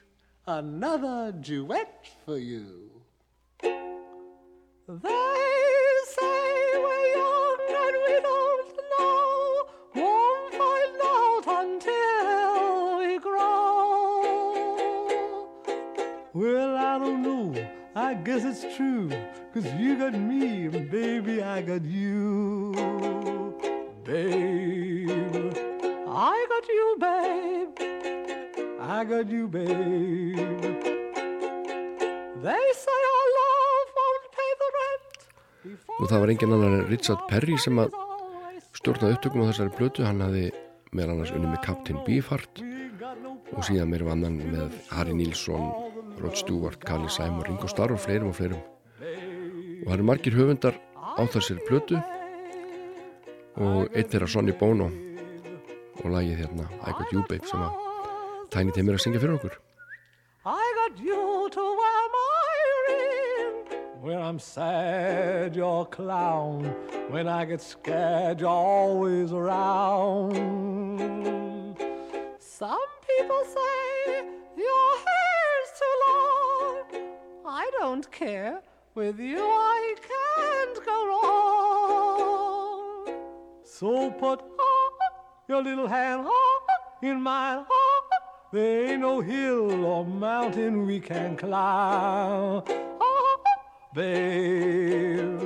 another 0.48 1.34
duet 1.34 2.08
for 2.26 2.38
you. 2.38 2.90
They 3.62 5.10
say 6.16 6.78
we're 6.86 7.08
young 7.20 7.60
and 7.84 7.96
we 8.08 8.16
don't 8.30 8.70
know, 8.92 9.66
won't 9.96 10.54
find 10.54 10.98
out 11.04 11.46
until 11.66 12.98
we 13.00 13.20
grow. 13.20 14.24
Well, 16.34 16.78
I 16.78 16.98
don't 16.98 17.22
know, 17.22 17.54
I 17.94 18.14
guess 18.14 18.46
it's 18.46 18.64
true, 18.78 19.10
cause 19.54 19.66
you 19.78 19.98
got 19.98 20.14
me, 20.14 20.68
and 20.68 20.90
baby, 20.90 21.44
I 21.44 21.62
got 21.62 21.84
you. 21.84 23.53
Babe, 24.04 25.54
I 26.10 26.46
got 26.52 26.68
you, 26.68 26.88
babe. 27.00 27.70
I 28.82 29.06
got 29.06 29.30
you, 29.30 29.48
babe. 29.48 30.36
They 32.44 32.64
say 32.84 33.00
our 33.14 33.28
love 33.40 33.88
won't 34.00 34.26
pay 34.36 34.52
the 34.60 34.70
rent. 34.76 35.16
og 36.00 36.10
það 36.10 36.20
var 36.20 36.32
engin 36.34 36.56
annar 36.56 36.74
en 36.82 36.90
Richard 36.90 37.22
Perry 37.30 37.56
sem 37.56 37.80
að 37.80 37.96
stjórnaði 38.76 39.16
upptökum 39.16 39.46
á 39.48 39.50
þessari 39.54 39.72
blötu 39.78 40.04
hann 40.04 40.20
hafði 40.26 40.50
meðal 40.92 41.14
annars 41.14 41.32
unni 41.38 41.54
með 41.54 41.64
Captain 41.64 42.02
Beefheart 42.04 42.60
og 43.56 43.64
síðan 43.64 43.94
meira 43.94 44.10
vannan 44.10 44.36
með 44.52 44.76
Harry 44.92 45.16
Nilsson 45.16 45.70
Rod 46.20 46.36
Stewart, 46.36 46.84
Carly 46.84 47.08
Simon, 47.08 47.46
Ringo 47.48 47.72
Starr 47.72 47.96
og 47.96 48.04
fleirum 48.04 48.34
og 48.34 48.36
fleirum 48.42 48.60
og 48.60 49.88
það 49.88 49.96
eru 49.96 50.10
margir 50.12 50.36
höfundar 50.36 50.76
á 51.00 51.24
þessari 51.24 51.64
blötu 51.70 52.04
og 53.62 53.94
eitt 53.94 54.14
er 54.16 54.26
að 54.26 54.34
Sonny 54.34 54.54
Bono 54.58 54.88
og 56.02 56.08
lagið 56.10 56.40
hérna 56.42 56.66
I 56.82 56.94
Got 56.98 57.12
You 57.14 57.22
Babe 57.30 57.46
sem 57.46 57.62
að 57.62 57.72
Tiny 58.54 58.72
Tim 58.74 58.90
er 58.90 58.98
að 58.98 59.04
syngja 59.06 59.22
fyrir 59.22 59.38
okkur 59.38 59.56
I 60.46 60.66
got 60.80 61.00
you 61.00 61.50
to 61.52 61.64
wear 61.80 62.04
my 62.18 62.56
ring. 62.90 63.56
When 64.02 64.20
I'm 64.22 64.40
sad, 64.40 65.56
you're 65.56 65.84
a 65.84 65.86
clown. 65.86 66.66
When 67.10 67.30
I 67.30 67.46
get 67.46 67.62
scared, 67.62 68.42
you're 68.42 68.50
always 68.50 69.32
around. 69.32 70.36
Some 72.40 72.90
people 73.08 73.44
say 73.46 74.26
your 74.58 74.90
hair's 75.08 75.72
too 75.80 75.96
long. 76.10 76.84
I 77.46 77.70
don't 77.80 78.12
care. 78.12 78.62
With 78.96 79.20
you, 79.20 79.40
I 79.40 79.96
can't 80.02 80.23
So 83.80 84.12
put 84.12 84.40
your 85.50 85.64
little 85.64 85.88
hand 85.88 86.28
in 87.02 87.20
mine. 87.20 87.66
There 88.52 88.92
ain't 88.92 89.02
no 89.02 89.20
hill 89.20 89.84
or 89.84 90.06
mountain 90.06 90.86
we 90.86 91.00
can 91.00 91.36
climb. 91.36 92.62
Babe, 93.96 95.42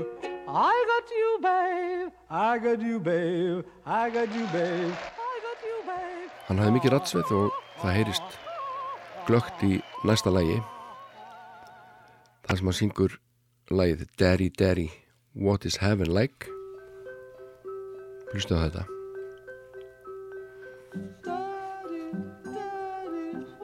I 0.46 0.74
got 0.92 1.08
you, 1.20 1.40
babe. 1.42 2.12
I 2.30 2.58
got 2.60 2.82
you, 2.82 3.00
babe. 3.00 3.64
I 3.86 4.10
got 4.10 4.36
you, 4.36 4.46
babe. 4.48 4.92
I 5.30 5.34
got 5.46 5.64
you, 5.70 5.78
babe. 5.88 6.28
Hann 6.50 6.60
hafði 6.60 6.76
mikið 6.82 6.96
rattsveið 6.98 7.34
og 7.40 7.64
það 7.80 7.98
heyrist 8.02 8.38
glögt 9.30 9.64
í 9.64 9.80
næsta 10.04 10.36
lægi 10.36 10.60
þar 12.44 12.60
sem 12.60 12.72
hann 12.74 12.80
syngur 12.82 13.18
lægið 13.72 14.06
Daddy 14.20 14.52
Daddy 14.52 14.90
What 15.32 15.64
is 15.64 15.80
Heaven 15.80 16.12
Like 16.12 16.57
Hlustu 18.34 18.58
á 18.60 18.68
þetta 18.68 18.84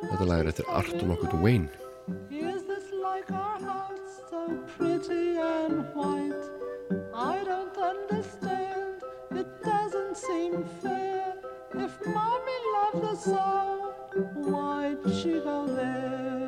Þetta 0.03 0.27
lag 0.29 0.43
er 0.43 0.49
eftir 0.51 0.69
Artur 0.71 1.07
nokkuð 1.09 1.33
Wayne 1.43 1.69
Is 2.29 2.63
this 2.67 2.87
like 3.01 3.31
our 3.31 3.59
house, 3.59 4.21
so 4.29 4.47
pretty 4.77 5.37
and 5.37 5.83
white? 5.95 6.45
I 7.13 7.43
don't 7.43 7.77
understand. 7.77 9.03
It 9.31 9.47
doesn't 9.63 10.17
seem 10.17 10.63
fair. 10.81 11.33
If 11.73 11.93
mommy 12.05 12.57
loved 12.75 13.05
us 13.11 13.23
so, 13.25 13.93
why'd 14.35 14.99
she 15.13 15.39
go 15.39 15.65
there? 15.67 16.42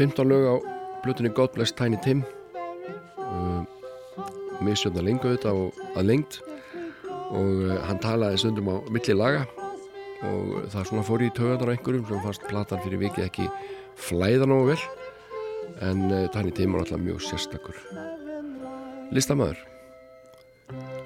15 0.00 0.24
lög 0.32 0.46
á 0.48 0.54
blutunni 1.04 1.28
God 1.36 1.52
Bless 1.52 1.74
Tiny 1.76 1.98
Tim. 2.00 2.22
Uh, 3.20 3.60
misjöndar 4.64 5.04
lengu 5.04 5.28
þetta 5.28 5.52
og 5.52 5.76
að 5.92 6.08
lengt 6.08 6.40
og 7.30 7.66
uh, 7.68 7.74
hann 7.84 8.00
talaði 8.00 8.40
stundum 8.40 8.72
á 8.72 8.76
milli 8.88 9.16
laga. 9.16 9.44
Og 10.24 10.70
það 10.72 10.88
svona 10.88 11.04
fór 11.04 11.24
í 11.24 11.32
töðanar 11.36 11.74
einhverjum 11.74 12.08
sem 12.08 12.24
fannst 12.24 12.48
platan 12.48 12.80
fyrir 12.84 13.04
vikið 13.04 13.28
ekki 13.28 13.50
flæða 14.08 14.48
nógu 14.48 14.72
vel. 14.72 14.80
En 15.84 16.08
uh, 16.08 16.24
Tiny 16.32 16.56
Tim 16.56 16.72
var 16.72 16.86
alltaf 16.86 17.04
mjög 17.04 17.20
sérstakur 17.28 17.76
listamæður 19.10 19.58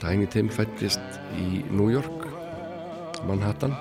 Tiny 0.03 0.27
Tim 0.29 0.51
fættist 0.53 1.19
í 1.41 1.65
New 1.73 1.89
York 1.93 2.29
Manhattan 3.29 3.75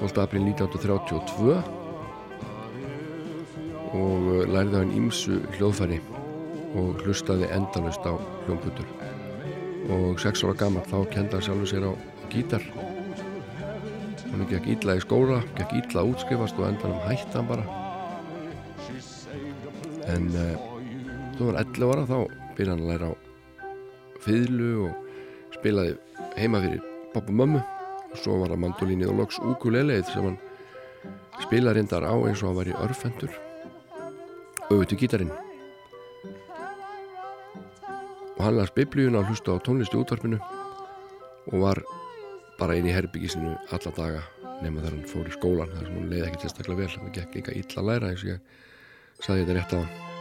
12. 0.00 0.18
april 0.24 0.42
1932 0.50 1.85
og 3.96 4.30
uh, 4.30 4.44
lærði 4.50 4.80
hann 4.80 4.94
ímsu 4.96 5.40
hljóðfæri 5.56 5.98
og 6.76 7.02
hlustaði 7.04 7.48
endalust 7.54 8.04
á 8.04 8.12
hljómputur 8.44 8.88
og 9.92 10.18
sex 10.20 10.42
ára 10.44 10.56
gammal 10.58 10.84
þá 10.90 10.98
kenda 11.12 11.40
sjálfur 11.40 11.70
sér 11.70 11.86
á 11.86 11.92
gítar. 12.32 12.64
Hann 14.26 14.46
gekk 14.50 14.66
ítla 14.74 14.96
í 14.98 15.04
skóla 15.04 15.40
gekk 15.56 15.76
ítla 15.80 16.02
að 16.02 16.14
útskrifast 16.14 16.58
og 16.58 16.68
endanum 16.68 17.04
hætti 17.06 17.38
hann 17.38 17.48
bara. 17.50 17.66
En 20.10 20.28
uh, 20.34 20.66
þú 21.38 21.52
var 21.52 21.62
11 21.62 21.94
ára 21.94 22.08
þá 22.10 22.18
byrjaði 22.58 22.74
hann 22.74 22.84
að 22.84 22.92
læra 22.92 23.12
á 23.12 23.14
fiðlu 24.26 24.72
og 24.88 25.56
spilaði 25.56 25.96
heima 26.36 26.62
fyrir 26.64 26.84
pappa 27.14 27.30
og 27.30 27.40
mömmu. 27.40 27.64
Og 28.10 28.20
svo 28.20 28.40
var 28.42 28.52
það 28.52 28.62
mandolínið 28.66 29.12
og 29.12 29.18
loks 29.22 29.40
ukuleleið 29.42 30.06
sem 30.10 30.30
hann 30.30 30.38
spilaði 31.46 31.80
reyndar 31.80 32.06
á 32.06 32.14
eins 32.16 32.42
og 32.42 32.50
hann 32.50 32.60
var 32.62 32.72
í 32.74 32.80
örfendur 32.82 33.45
auðvitað 34.70 35.02
gítarinn. 35.02 35.34
Og 38.36 38.40
hann 38.44 38.58
las 38.58 38.72
biblíuna 38.76 39.22
og 39.22 39.30
hlusta 39.30 39.54
á 39.56 39.64
tónlist 39.64 39.94
í 39.94 40.00
útvarpinu 40.00 40.40
og 41.52 41.62
var 41.62 41.82
bara 42.58 42.76
inn 42.76 42.88
í 42.88 42.94
herbyggisinu 42.94 43.54
alla 43.70 43.94
daga 43.96 44.24
nema 44.64 44.82
þegar 44.82 44.96
hann 44.96 45.08
fór 45.12 45.30
í 45.30 45.36
skólan 45.36 45.72
þar 45.72 45.86
sem 45.86 45.96
hann 46.00 46.10
leiði 46.10 46.26
ekki 46.30 46.42
tilstaklega 46.44 46.82
vel. 46.82 46.92
Það 46.96 47.16
gekk 47.20 47.40
líka 47.40 47.56
illa 47.62 47.80
að 47.82 47.88
læra 47.92 48.12
eins 48.12 48.26
og 48.26 48.34
ég 48.34 48.60
saði 49.22 49.46
þetta 49.46 49.58
rétt 49.60 49.74
á 49.76 49.78
hann 49.80 50.14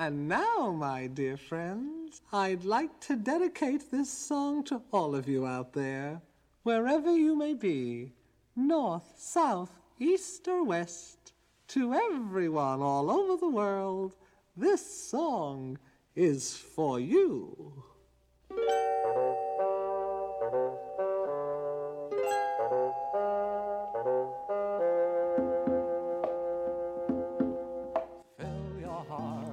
And 0.00 0.28
now, 0.28 0.72
my 0.78 1.08
dear 1.08 1.36
friends, 1.36 1.97
I'd 2.32 2.64
like 2.64 3.00
to 3.08 3.16
dedicate 3.16 3.90
this 3.90 4.10
song 4.10 4.64
to 4.64 4.82
all 4.92 5.14
of 5.14 5.28
you 5.28 5.46
out 5.46 5.72
there, 5.72 6.22
wherever 6.62 7.16
you 7.16 7.36
may 7.36 7.54
be, 7.54 8.12
north, 8.56 9.14
south, 9.16 9.72
east, 9.98 10.48
or 10.48 10.64
west, 10.64 11.32
to 11.68 11.94
everyone 11.94 12.80
all 12.80 13.10
over 13.10 13.36
the 13.36 13.48
world, 13.48 14.14
this 14.56 15.08
song 15.10 15.78
is 16.16 16.56
for 16.56 16.98
you. 16.98 17.84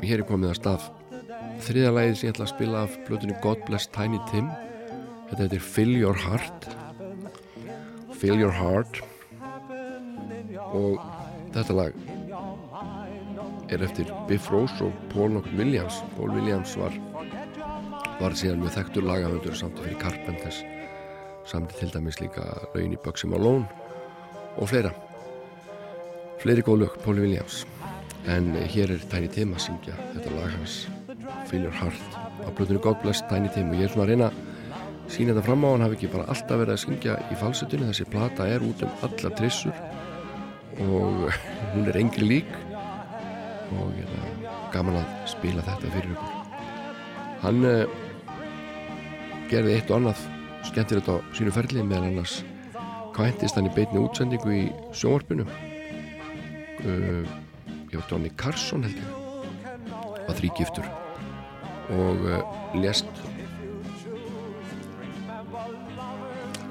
Hér 0.06 0.22
er 0.22 0.28
komið 0.30 0.52
að 0.54 0.60
stað 0.60 1.05
þriða 1.66 1.92
lagið 1.96 2.16
sem 2.18 2.28
ég 2.28 2.36
ætla 2.36 2.46
að 2.46 2.52
spila 2.54 2.82
af 2.86 2.96
blötunni 3.08 3.36
God 3.42 3.62
Bless 3.66 3.90
Tiny 3.94 4.20
Tim. 4.30 4.50
Þetta 5.30 5.46
heitir 5.46 5.64
Fill 5.66 5.94
Your 5.98 6.18
Heart. 6.26 6.68
Fill 8.20 8.38
Your 8.38 8.54
Heart. 8.54 9.02
Og 10.76 11.00
þetta 11.56 11.78
lag 11.78 11.98
er 13.74 13.82
eftir 13.82 14.12
Biff 14.30 14.52
Rose 14.54 14.78
og 14.86 14.94
Paul 15.14 15.34
nokkur 15.38 15.58
Williams. 15.58 16.02
Paul 16.18 16.36
Williams 16.36 16.76
var 16.78 16.94
var 18.20 18.36
síðan 18.38 18.62
með 18.62 18.78
þekktur 18.78 19.08
lagahöndur 19.10 19.58
samt 19.58 19.80
fyrir 19.82 19.98
Carpenters. 20.00 20.62
Samt 21.50 21.74
til 21.80 21.90
dæmis 21.94 22.22
líka 22.22 22.46
laugin 22.74 22.94
í 22.96 23.02
Bugsy 23.02 23.28
Malone 23.32 23.66
og 24.56 24.70
fleira. 24.72 24.94
Fleiri 26.44 26.64
góð 26.66 26.86
lög 26.86 27.00
Paul 27.04 27.24
Williams. 27.26 27.64
En 28.30 28.54
hér 28.54 28.94
er 28.94 29.10
Tiny 29.10 29.32
Tim 29.34 29.58
að 29.58 29.68
syngja 29.68 29.98
þetta 30.14 30.38
lag 30.38 30.54
hans 30.60 30.86
Fill 31.50 31.66
Your 31.68 31.76
Heart 31.80 32.20
á 32.46 32.50
blöðinu 32.56 32.82
God 32.84 33.02
Bless 33.04 33.24
Tiny 33.30 33.50
Tim 33.54 33.72
og 33.72 33.80
ég 33.80 33.88
er 33.88 33.94
svona 33.94 34.06
að 34.06 34.14
reyna 34.14 34.30
að 34.32 35.12
sína 35.12 35.34
þetta 35.34 35.46
fram 35.46 35.66
á 35.66 35.70
hann 35.70 35.86
hafi 35.86 35.98
ekki 36.00 36.12
bara 36.14 36.28
alltaf 36.34 36.62
verið 36.62 36.74
að 36.76 36.82
syngja 36.82 37.18
í 37.32 37.38
falsetunni 37.40 37.90
þessi 37.90 38.08
plata 38.10 38.48
er 38.50 38.66
út 38.66 38.82
um 38.86 39.04
alla 39.06 39.32
trissur 39.38 39.76
og 40.86 41.30
hún 41.74 41.92
er 41.92 42.00
engri 42.02 42.30
lík 42.30 42.58
og 43.76 43.94
ég 43.98 44.10
er 44.10 44.50
gaman 44.74 45.00
að 45.00 45.14
spila 45.30 45.64
þetta 45.66 45.94
fyrir 45.94 46.12
ykkur. 46.16 46.34
Hann 47.46 47.70
uh, 47.70 47.86
gerði 49.52 49.78
eitt 49.78 49.92
og 49.92 50.00
annað 50.00 50.26
skemmtilegt 50.66 51.10
á 51.12 51.16
sínu 51.38 51.54
ferli 51.56 51.86
meðal 51.86 52.10
annars 52.10 52.40
kvæntist 53.16 53.58
hann 53.58 53.70
í 53.70 53.74
beitni 53.76 54.02
útsendingu 54.02 54.52
í 54.52 54.66
sjónvarpinu. 54.98 55.48
Uh, 56.84 57.24
ég 57.90 57.98
var 57.98 58.08
Johnny 58.12 58.34
Carson 58.38 58.86
held 58.86 59.00
ég. 59.00 59.18
Var 60.26 60.40
þrýgiftur 60.42 61.05
og 61.94 62.18
uh, 62.26 62.42
lest 62.82 63.06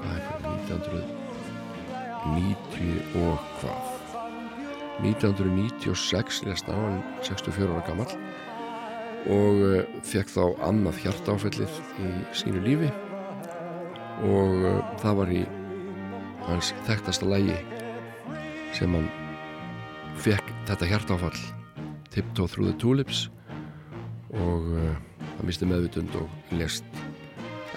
hvað 0.01 0.11
er 0.11 0.21
það 0.27 0.39
1990 0.51 3.19
og 3.21 3.35
hvað? 3.61 3.95
1996 5.03 6.45
lest 6.47 6.69
á 6.71 6.75
hann 6.75 7.01
64 7.23 7.67
ára 7.67 7.83
gammal 7.87 8.11
og 9.31 9.61
uh, 9.65 9.81
fekk 10.05 10.31
þá 10.31 10.43
annað 10.67 11.01
hjartáfellið 11.03 11.79
í 11.99 12.11
sínu 12.37 12.63
lífi 12.63 12.91
og 14.25 14.63
uh, 14.63 14.79
það 15.01 15.19
var 15.21 15.33
í 15.35 15.43
hans 16.45 16.71
þekktasta 16.87 17.29
lægi 17.29 17.57
sem 18.75 18.95
hann 18.95 19.09
fekk 20.21 20.53
þetta 20.69 20.91
hjartáfall 20.91 21.39
Tiptoe 22.13 22.47
Through 22.47 22.71
the 22.71 22.77
Tulips 22.79 23.25
og 24.43 24.69
uh, 24.75 24.93
hann 25.37 25.47
misti 25.47 25.67
meðvitund 25.67 26.15
og 26.19 26.55
lest 26.59 26.87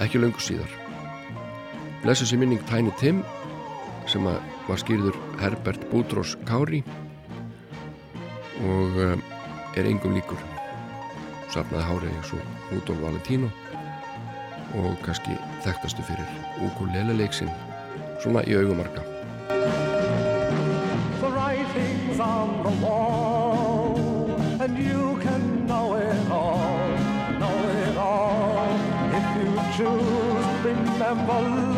ekki 0.02 0.20
löngu 0.20 0.42
síðar. 0.42 0.70
Blessu 2.02 2.26
sér 2.28 2.40
minning 2.42 2.62
Tiny 2.70 2.92
Tim 3.00 3.22
sem 4.08 4.24
var 4.24 4.80
skýrður 4.80 5.18
Herbert 5.40 5.82
Boutros 5.90 6.36
Kári. 6.48 6.82
Og 8.64 8.98
uh, 8.98 9.14
er 9.78 9.90
engum 9.90 10.16
líkur. 10.16 10.40
Safnaði 11.52 11.86
hárið 11.88 12.14
eins 12.14 12.32
og 12.36 12.72
Rudolf 12.72 13.04
Valentino. 13.04 13.50
Og 14.78 14.96
kannski 15.04 15.36
þekktastu 15.64 16.04
fyrir 16.06 16.66
ukulele 16.66 17.16
leiksinn 17.18 17.52
svona 18.22 18.42
í 18.46 18.58
augumarka 18.58 19.17
tremble 31.08 31.77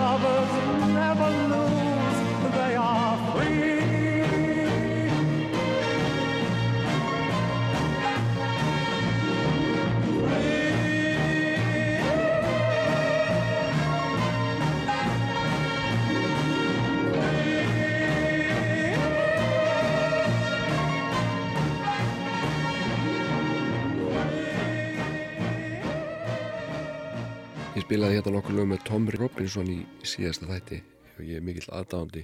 spilaði 27.90 28.20
hérna 28.20 28.30
nokkur 28.36 28.54
lög 28.54 28.68
með 28.70 28.82
Tom 28.86 29.06
Robinson 29.10 29.66
í 29.66 29.80
síðasta 30.06 30.46
þætti. 30.46 30.76
Og 31.16 31.24
ég 31.26 31.40
er 31.40 31.42
mikill 31.42 31.72
aðdáðandi 31.74 32.20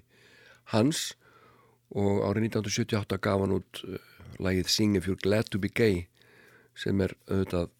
hans. 0.71 1.01
Og 1.91 2.21
árið 2.23 2.53
1978 2.53 3.19
gaf 3.27 3.43
hann 3.43 3.55
út 3.57 3.81
uh, 3.83 3.97
lagið 4.39 4.71
Sing 4.71 4.95
If 4.95 5.09
You're 5.11 5.19
Glad 5.19 5.51
To 5.51 5.59
Be 5.59 5.67
Gay 5.67 6.05
sem 6.79 7.03
er 7.03 7.17
auðvitað 7.27 7.75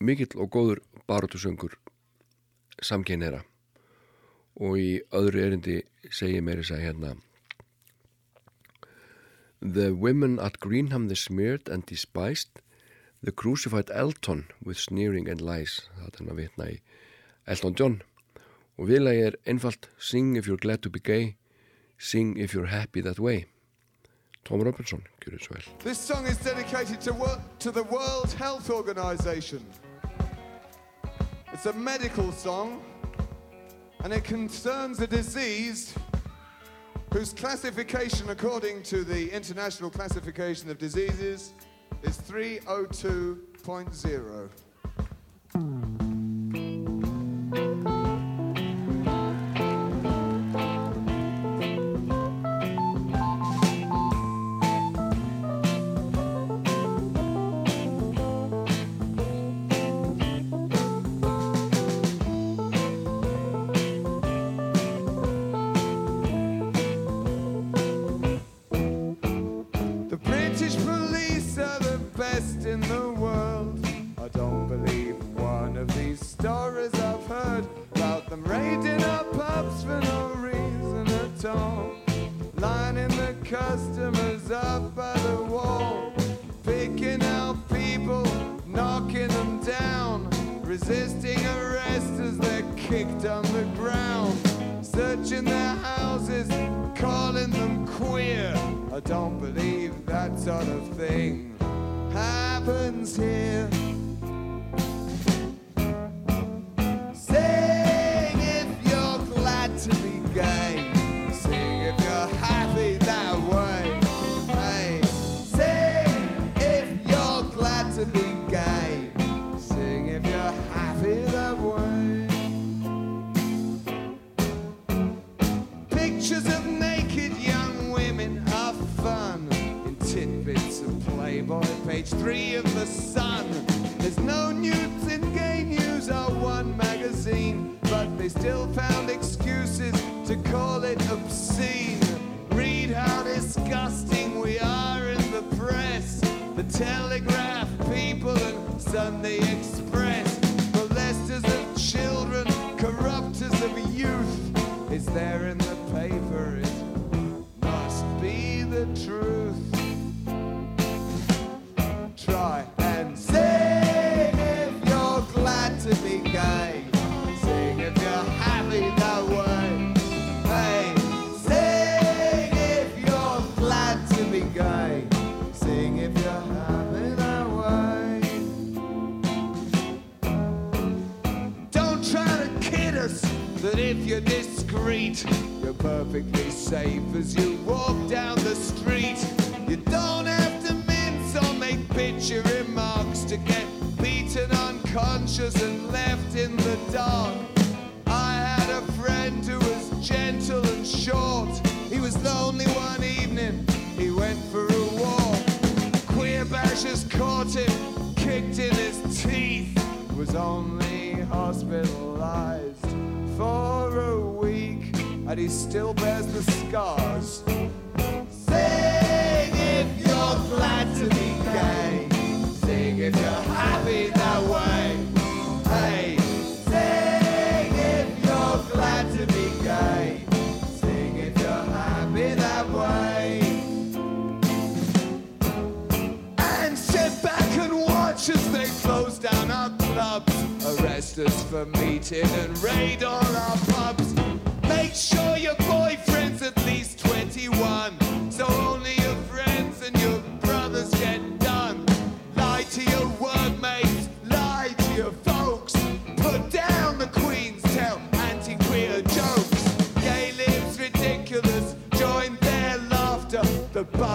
mikill 0.00 0.30
og 0.40 0.48
góður 0.56 0.80
baróttusöngur 1.04 1.76
samkeinera 2.80 3.42
og 4.56 4.80
í 4.80 4.90
öðru 5.12 5.44
erindi 5.44 5.78
segir 6.08 6.40
meiri 6.40 6.64
sæ 6.64 6.80
hérna 6.80 7.18
The 9.60 9.92
women 9.92 10.40
at 10.40 10.56
Greenham 10.64 11.10
they 11.12 11.20
smeared 11.20 11.68
and 11.68 11.84
despised 11.84 12.62
The 13.20 13.32
crucified 13.32 13.90
Elton 13.92 14.46
with 14.64 14.78
sneering 14.78 15.28
and 15.28 15.42
lies. 15.42 15.82
Það 15.98 16.06
er 16.06 16.22
hann 16.22 16.32
að 16.32 16.40
vitna 16.40 16.72
í 16.72 16.80
Elton 17.46 17.74
John 17.78 18.02
og 18.76 18.88
viðlagi 18.90 19.20
er 19.28 19.34
einfalt 19.46 19.90
Sing 19.98 20.36
if 20.36 20.46
you're 20.46 20.60
glad 20.60 20.78
to 20.82 20.90
be 20.90 21.00
gay 21.00 21.36
Sing 21.98 22.36
if 22.36 22.54
you're 22.54 22.66
happy 22.66 23.00
that 23.00 23.18
way 23.18 23.46
Tom 24.44 24.62
Robinson, 24.62 25.02
gjör 25.20 25.30
þetta 25.34 25.44
svo 25.44 25.54
vel 25.54 25.62
This 25.82 25.98
song 25.98 26.26
is 26.26 26.36
dedicated 26.38 27.00
to, 27.00 27.12
to 27.58 27.70
the 27.72 27.82
World 27.82 28.32
Health 28.38 28.70
Organization. 28.70 29.60
It's 31.52 31.66
a 31.66 31.72
medical 31.72 32.30
song 32.32 32.82
and 34.04 34.12
it 34.12 34.24
concerns 34.24 35.00
a 35.00 35.06
disease 35.06 35.94
whose 37.12 37.32
classification, 37.32 38.30
according 38.30 38.82
to 38.82 39.02
the 39.02 39.30
International 39.32 39.90
Classification 39.90 40.70
of 40.70 40.78
Diseases, 40.78 41.54
is 42.02 42.18
302.0. 42.18 44.48
The 45.52 45.95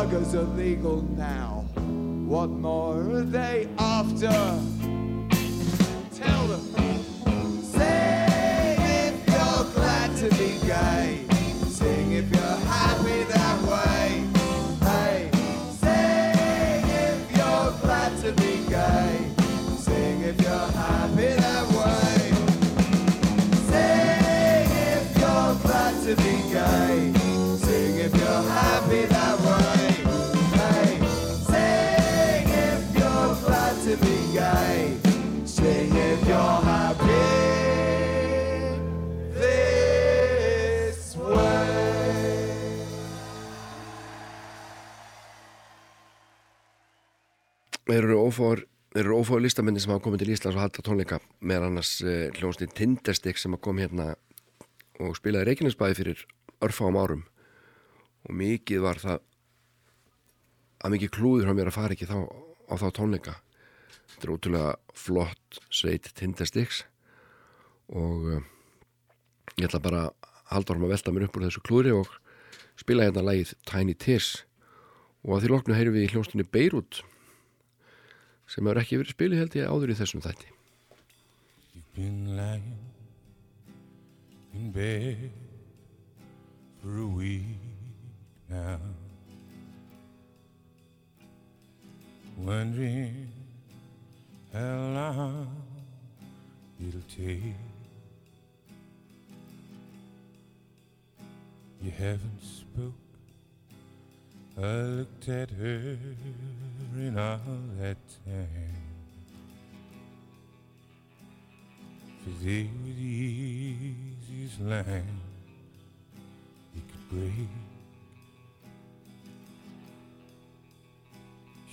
Buggers 0.02 0.34
are 0.34 0.58
legal 0.58 1.04
now. 1.16 1.64
What 2.26 2.50
more 2.50 3.02
are 3.12 3.22
they 3.22 3.68
after? 3.78 4.81
Ófáður 48.32 48.66
Þeir 48.92 49.06
eru 49.06 49.18
ófáður 49.22 49.46
listamenni 49.46 49.80
sem 49.80 49.92
hafa 49.94 50.04
komið 50.04 50.26
til 50.26 50.34
Íslands 50.34 50.58
og 50.58 50.62
halda 50.66 50.84
tónleika 50.84 51.18
með 51.48 51.64
annars 51.64 51.90
uh, 52.04 52.26
hljónstin 52.36 52.74
Tinderstik 52.76 53.38
sem 53.40 53.54
kom 53.64 53.78
hérna 53.80 54.18
og 55.00 55.14
spilaði 55.16 55.48
Reykjanesbæði 55.48 55.96
fyrir 55.96 56.24
örfáum 56.68 56.98
árum. 57.00 57.22
Og 58.28 58.36
mikið 58.36 58.82
var 58.84 59.00
það 59.00 59.22
að 60.84 60.96
mikið 60.98 61.14
klúður 61.16 61.48
hjá 61.48 61.56
mér 61.56 61.72
að 61.72 61.78
fara 61.78 61.96
ekki 61.96 62.10
þá, 62.10 62.18
á 62.68 62.74
þá 62.82 62.86
tónleika. 62.98 63.36
Þetta 64.12 64.28
er 64.28 64.34
ótrúlega 64.34 64.74
flott 65.06 65.62
sveit 65.72 66.12
Tinderstiks 66.20 66.82
og 67.96 68.28
uh, 68.28 68.42
ég 69.56 69.70
ætla 69.70 69.80
bara 69.88 70.02
að 70.10 70.34
halda 70.52 70.76
orðum 70.76 70.90
að 70.90 70.94
velta 70.98 71.16
mér 71.16 71.30
upp 71.30 71.40
úr 71.40 71.48
þessu 71.48 71.64
klúðri 71.64 71.96
og 71.96 72.12
spila 72.76 73.08
hérna 73.08 73.24
lagið 73.30 73.56
Tiny 73.72 73.96
Tears. 73.96 74.34
Og 75.24 75.38
að 75.38 75.46
því 75.46 75.54
loknu 75.56 75.80
heyrum 75.80 75.96
við 75.96 76.10
í 76.10 76.12
hljónstinni 76.12 76.50
Beirut 76.52 77.06
sem 78.52 78.68
hefur 78.68 78.82
ekki 78.84 79.00
verið 79.00 79.16
spilið 79.16 79.44
held 79.46 79.60
ég 79.62 79.72
áður 79.72 79.94
í 79.94 80.00
þessum 80.02 80.24
þætti 80.28 80.52
You've 81.74 81.94
been 81.96 82.36
lying 82.36 82.76
in 84.54 84.72
bed 84.72 85.32
for 86.82 86.98
a 86.98 87.08
week 87.08 87.44
now, 88.50 88.80
wondering 92.38 93.30
how 94.52 94.76
long 94.94 95.48
it'll 96.86 97.02
take. 97.08 97.56
You 101.82 101.92
haven't 101.92 102.42
spoke. 102.42 103.11
I 104.58 104.62
looked 104.62 105.30
at 105.30 105.50
her 105.52 105.98
in 106.98 107.18
all 107.18 107.40
that 107.80 107.98
time. 108.26 108.76
They 112.44 112.64
were 112.64 112.94
the 112.94 113.04
easiest 113.04 114.60
line 114.62 115.22
you 116.76 116.82
could 116.82 117.10
break. 117.10 117.50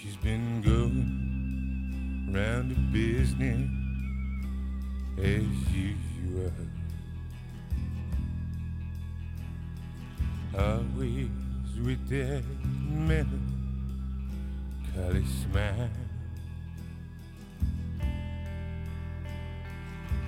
She's 0.00 0.16
been 0.16 0.62
going 0.62 2.30
round 2.32 2.70
the 2.70 2.76
business 2.92 3.68
as 5.18 5.74
usual. 5.74 6.52
Always 10.56 11.47
with 11.84 12.08
that 12.08 12.42
melancholy 12.90 13.34
smile. 15.24 15.90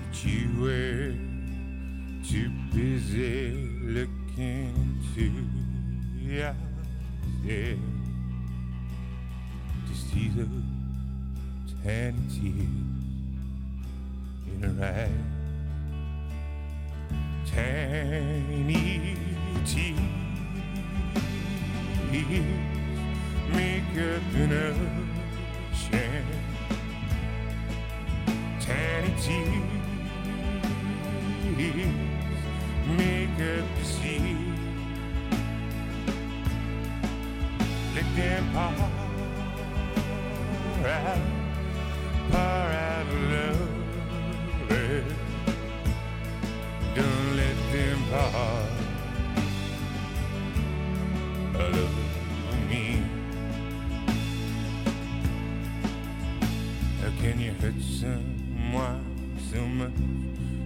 But 0.02 0.24
you 0.24 0.60
were 0.60 1.14
too 2.24 2.50
busy 2.72 3.70
looking 3.82 4.74
into 5.16 5.26
yourself 6.18 6.56
to 9.86 9.94
see 9.94 10.28
the 10.28 10.46
tiny 11.82 12.14
tears 12.28 12.68
in 14.46 14.58
her 14.62 14.76
eyes. 14.84 15.10
Tiny 17.50 19.16
tears 19.66 20.29
make 23.52 23.84
Kunashen 24.32 26.24
Tanity 28.58 29.40
Mika 32.96 33.64
Psi 33.82 34.36
Lick 37.94 38.08
them 38.16 38.44
love 43.30 43.70
Don't 46.94 47.36
let 47.36 47.58
them 47.72 47.98
part 48.10 48.89
Love 51.60 52.70
me. 52.70 53.02
How 57.00 57.10
can 57.20 57.38
you 57.38 57.52
hurt 57.52 57.80
someone 57.80 59.04
so 59.52 59.60
much? 59.66 59.92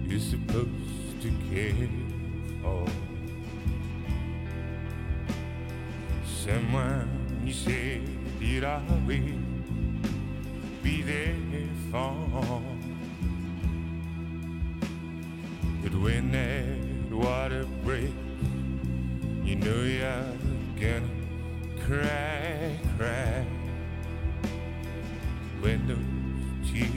You're 0.07 0.19
supposed 0.19 1.21
to 1.21 1.29
care 1.51 1.89
for 2.61 2.85
someone 6.23 7.25
you 7.43 7.53
said 7.53 8.01
you'd 8.39 8.63
always 8.63 9.35
be 10.81 11.01
there 11.01 11.35
for. 11.91 12.61
But 15.83 15.93
when 15.93 16.31
that 16.31 17.15
water 17.15 17.65
breaks, 17.83 18.13
you 19.43 19.55
know 19.57 19.83
you're 19.83 20.34
gonna 20.79 21.07
cry, 21.85 22.77
cry. 22.97 23.45
When 25.61 25.87
those 25.87 26.69
tears 26.69 26.89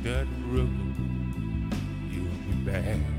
start 0.00 0.26
rolling, 0.46 1.70
you'll 2.10 2.24
be 2.46 2.70
back. 2.70 3.17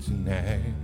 tonight. 0.00 0.79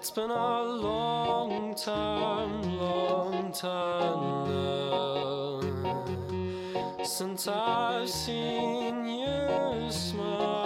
it's 0.00 0.12
been 0.12 0.30
a 0.30 0.62
long 0.62 1.74
time, 1.74 2.62
long 2.78 3.50
time 3.50 4.48
now 4.48 5.60
since 7.04 7.48
I've 7.48 8.08
seen 8.08 9.08
you 9.08 9.90
smile. 9.90 10.57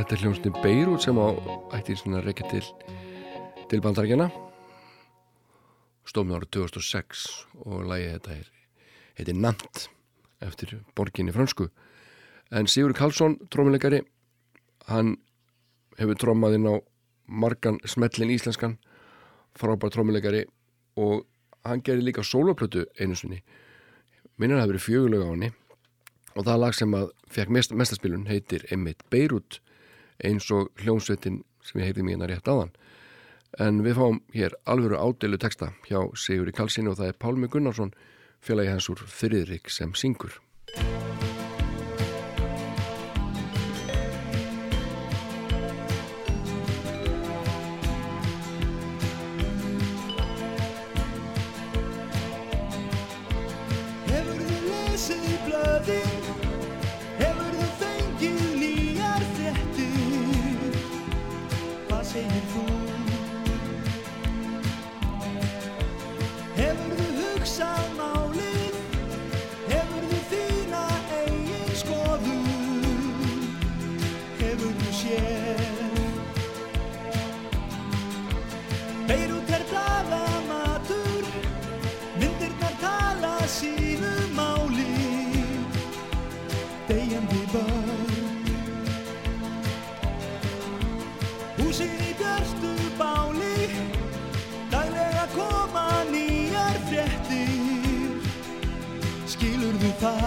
Þetta 0.00 0.14
er 0.16 0.22
hljómsnið 0.24 0.54
Beirut 0.64 1.02
sem 1.04 1.18
á 1.20 1.28
ætti 1.76 1.92
svona 1.92 2.22
að 2.22 2.30
rekja 2.30 2.46
til 2.48 2.62
til 3.68 3.82
bandarækjana 3.84 4.30
stóð 6.08 6.24
með 6.24 6.38
árið 6.38 6.50
2006 6.56 7.24
og 7.66 7.84
lagið 7.90 8.14
þetta 8.14 8.38
er 8.38 8.48
heiti 9.18 9.34
Nant 9.36 9.82
eftir 10.48 10.72
borginni 10.96 11.36
fransku 11.36 11.68
en 12.48 12.64
Sigur 12.64 12.96
Karlsson, 12.96 13.36
trómuleikari 13.52 14.00
hann 14.88 15.18
hefur 16.00 16.16
trómað 16.24 16.56
inn 16.56 16.72
á 16.72 16.80
margan 17.28 17.76
smellin 17.84 18.32
íslenskan 18.32 18.80
frábær 19.52 19.92
trómuleikari 19.92 20.46
og 20.96 21.26
hann 21.68 21.84
gerir 21.84 22.08
líka 22.08 22.24
sóloplötu 22.24 22.88
einu 22.96 23.20
sinni. 23.20 23.44
Minnir 24.40 24.56
að 24.56 24.62
það 24.62 24.64
hafi 24.64 24.72
verið 24.72 24.88
fjögulega 24.88 25.28
á 25.28 25.32
henni 25.36 25.56
og 26.32 26.46
það 26.46 26.62
lag 26.64 26.78
sem 26.84 27.02
að 27.04 27.10
fekk 27.28 27.52
mest, 27.52 27.76
mestaspilun 27.76 28.30
heitir 28.32 28.64
Emmitt 28.72 29.04
Beirut 29.12 29.60
eins 30.24 30.50
og 30.54 30.70
hljómsveitin 30.82 31.42
sem 31.64 31.80
ég 31.80 31.90
heyrði 31.90 32.04
mér 32.06 32.16
hérna 32.16 32.30
rétt 32.30 32.50
áðan. 32.50 32.72
En 33.58 33.82
við 33.82 33.98
fáum 33.98 34.20
hér 34.34 34.54
alvöru 34.70 35.00
ádeilu 35.00 35.40
texta 35.40 35.72
hjá 35.88 35.98
Sigurði 36.14 36.54
Kalsinni 36.54 36.92
og 36.92 37.00
það 37.00 37.12
er 37.12 37.18
Pálmi 37.18 37.50
Gunnarsson 37.50 37.94
félagi 38.44 38.72
hans 38.72 38.88
úr 38.92 39.02
Friðrik 39.02 39.72
sem 39.72 39.94
syngur 39.98 40.38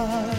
heart. 0.08 0.33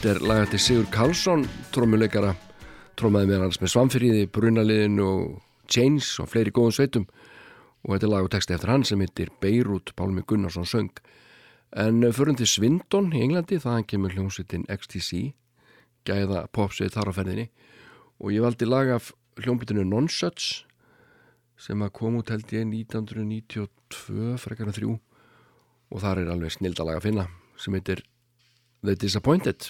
Þetta 0.00 0.14
er 0.16 0.24
lagat 0.24 0.48
til 0.54 0.58
Sigur 0.64 0.86
Karlsson, 0.88 1.42
trómuleikara, 1.76 2.30
trómaði 2.96 3.28
með 3.28 3.42
hans 3.44 3.58
með 3.60 3.68
Svamfyrriði, 3.68 4.20
Brunaliðin 4.32 4.94
og 5.04 5.24
Chains 5.68 6.06
og 6.22 6.30
fleiri 6.32 6.54
góðum 6.56 6.72
sveitum. 6.72 7.02
Og 7.84 7.90
þetta 7.92 8.06
er 8.06 8.12
lag 8.14 8.24
og 8.24 8.30
texti 8.32 8.54
eftir 8.56 8.70
hann 8.72 8.86
sem 8.88 9.02
heitir 9.04 9.28
Beirut, 9.44 9.90
Pálmi 9.98 10.22
Gunnarsson 10.24 10.64
söng. 10.64 11.02
En 11.76 12.00
eh, 12.00 12.14
förum 12.16 12.38
til 12.40 12.48
Svindon 12.48 13.10
í 13.12 13.20
Englandi, 13.26 13.58
þaðan 13.60 13.84
kemur 13.92 14.14
hljómsveitin 14.14 14.64
XTC, 14.72 15.34
gæða 16.08 16.46
popsveit 16.56 16.96
þar 16.96 17.10
á 17.12 17.16
ferðinni. 17.18 17.50
Og 18.24 18.32
ég 18.32 18.46
valdi 18.46 18.68
lag 18.70 18.88
af 18.94 19.10
hljómsveitinu 19.36 19.84
Nonsuch 19.84 20.62
sem 21.60 21.84
að 21.84 21.92
kom 21.98 22.16
út 22.22 22.32
held 22.32 22.48
ég 22.56 22.64
1992 22.64 24.40
frekana 24.40 24.72
þrjú. 24.72 24.96
Og 25.92 26.00
þar 26.00 26.22
er 26.22 26.32
alveg 26.32 26.56
snildalaga 26.56 27.04
að 27.04 27.10
finna 27.10 27.28
sem 27.60 27.76
heitir 27.76 28.00
The 28.80 28.96
Disappointed. 28.96 29.68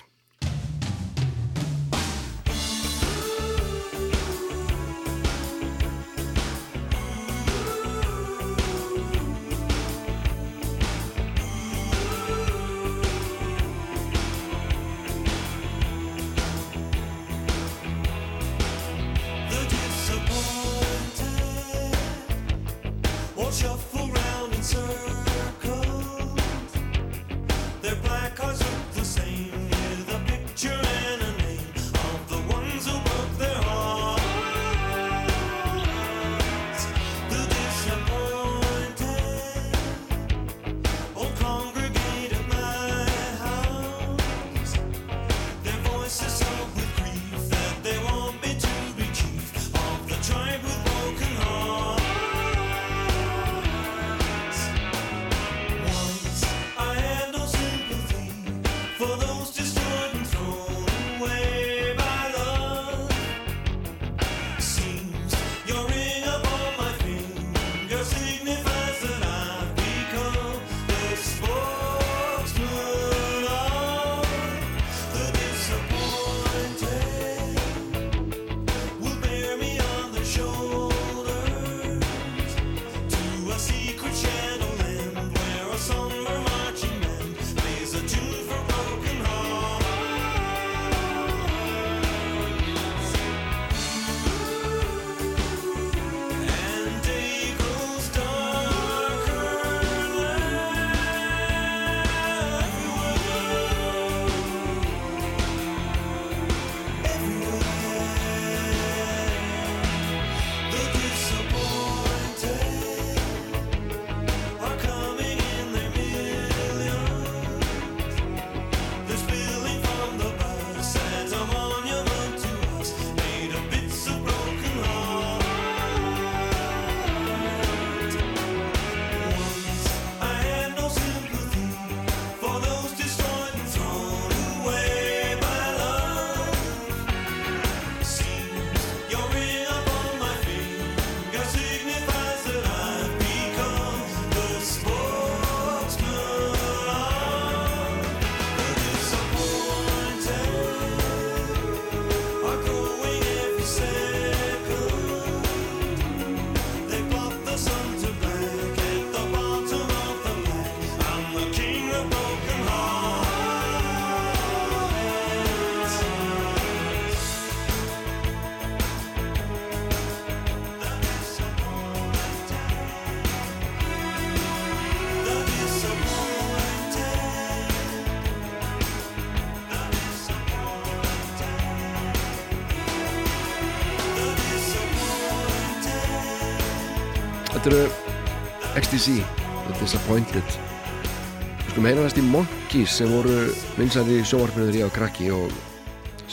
Þetta 187.60 187.76
eru 187.76 188.76
XTC 188.80 189.14
The 189.20 189.74
Disappointed. 189.76 190.52
Við 190.54 191.66
skulum 191.74 191.88
heyra 191.90 192.04
næst 192.06 192.16
í 192.16 192.22
Monkeys 192.24 192.94
sem 192.96 193.10
voru 193.12 193.34
vinsandi 193.76 194.16
sjóarfinu 194.24 194.70
þegar 194.70 194.78
ég 194.78 194.88
á 194.88 194.96
krakki 194.96 195.28
og 195.36 195.52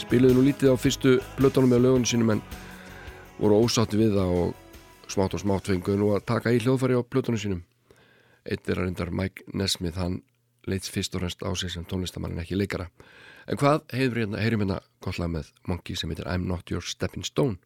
spiluði 0.00 0.38
nú 0.38 0.46
lítið 0.46 0.72
á 0.72 0.80
fyrstu 0.80 1.12
blötanum 1.36 1.68
með 1.74 1.84
lögun 1.84 2.08
sínum 2.08 2.32
en 2.32 2.40
voru 3.36 3.60
ósátt 3.60 3.92
við 4.00 4.16
það 4.16 4.32
og 4.38 5.12
smátt 5.12 5.36
og 5.36 5.44
smátt 5.44 5.68
fenguðu 5.68 6.00
nú 6.00 6.10
að 6.16 6.24
taka 6.32 6.54
í 6.56 6.62
hljóðfari 6.64 6.96
á 6.96 7.04
blötanum 7.04 7.44
sínum. 7.44 7.60
Eitt 8.48 8.64
er 8.64 8.80
að 8.80 8.88
reyndar 8.88 9.12
Mike 9.12 9.44
Nesmith 9.52 10.00
hann 10.00 10.22
leitt 10.64 10.88
fyrst 10.88 11.12
og 11.12 11.26
reynst 11.26 11.44
á 11.44 11.52
sig 11.52 11.76
sem 11.76 11.84
tónlistamann 11.84 12.38
en 12.38 12.46
ekki 12.46 12.56
leikara. 12.56 12.88
En 13.44 13.60
hvað 13.60 13.84
hefur 13.92 14.24
hérna, 14.24 14.40
heyrum 14.40 14.64
hérna 14.64 14.80
kollað 15.04 15.36
með 15.36 15.52
Monkeys 15.68 16.00
sem 16.00 16.08
heitir 16.08 16.24
I'm 16.24 16.48
Not 16.48 16.72
Your 16.72 16.80
Stepping 16.80 17.28
Stone? 17.28 17.60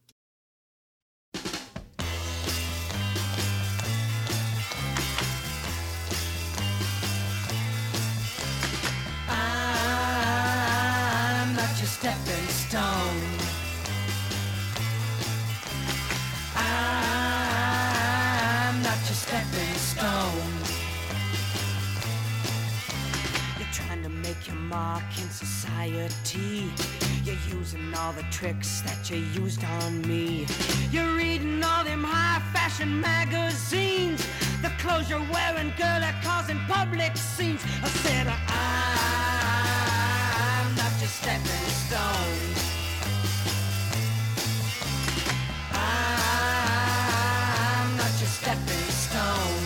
Stepping 12.03 12.47
stone. 12.49 13.23
I'm 16.53 17.23
not 18.83 18.97
your 19.07 19.15
stepping 19.15 19.75
stone. 19.75 20.51
You're 23.57 23.71
trying 23.71 24.03
to 24.03 24.09
make 24.09 24.47
your 24.47 24.57
mark 24.57 25.03
in 25.21 25.29
society. 25.29 26.69
You're 27.23 27.37
using 27.57 27.93
all 27.95 28.11
the 28.11 28.25
tricks 28.31 28.81
that 28.81 29.09
you 29.09 29.19
used 29.41 29.63
on 29.63 30.01
me. 30.01 30.45
You're 30.91 31.15
reading 31.15 31.63
all 31.63 31.85
them 31.85 32.03
high 32.03 32.41
fashion 32.51 32.99
magazines. 32.99 34.27
The 34.61 34.71
clothes 34.77 35.09
you're 35.09 35.25
wearing, 35.31 35.71
girl, 35.77 36.03
are 36.03 36.15
causing 36.21 36.59
public 36.67 37.15
scenes. 37.15 37.63
I 37.81 37.87
said, 37.87 38.27
not 38.27 38.35
your 38.49 39.32
stepping 41.13 41.69
stone. 41.83 42.53
I'm 45.73 46.67
not 47.97 48.13
your 48.19 48.31
stepping 48.39 48.89
stone. 49.03 49.63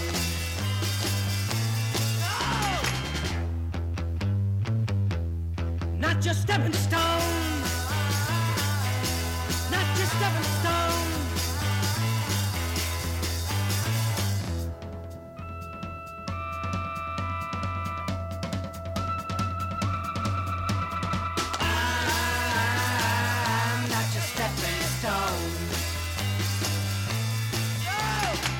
Not 5.99 6.25
your 6.25 6.33
stepping 6.33 6.73
stone. 6.73 7.36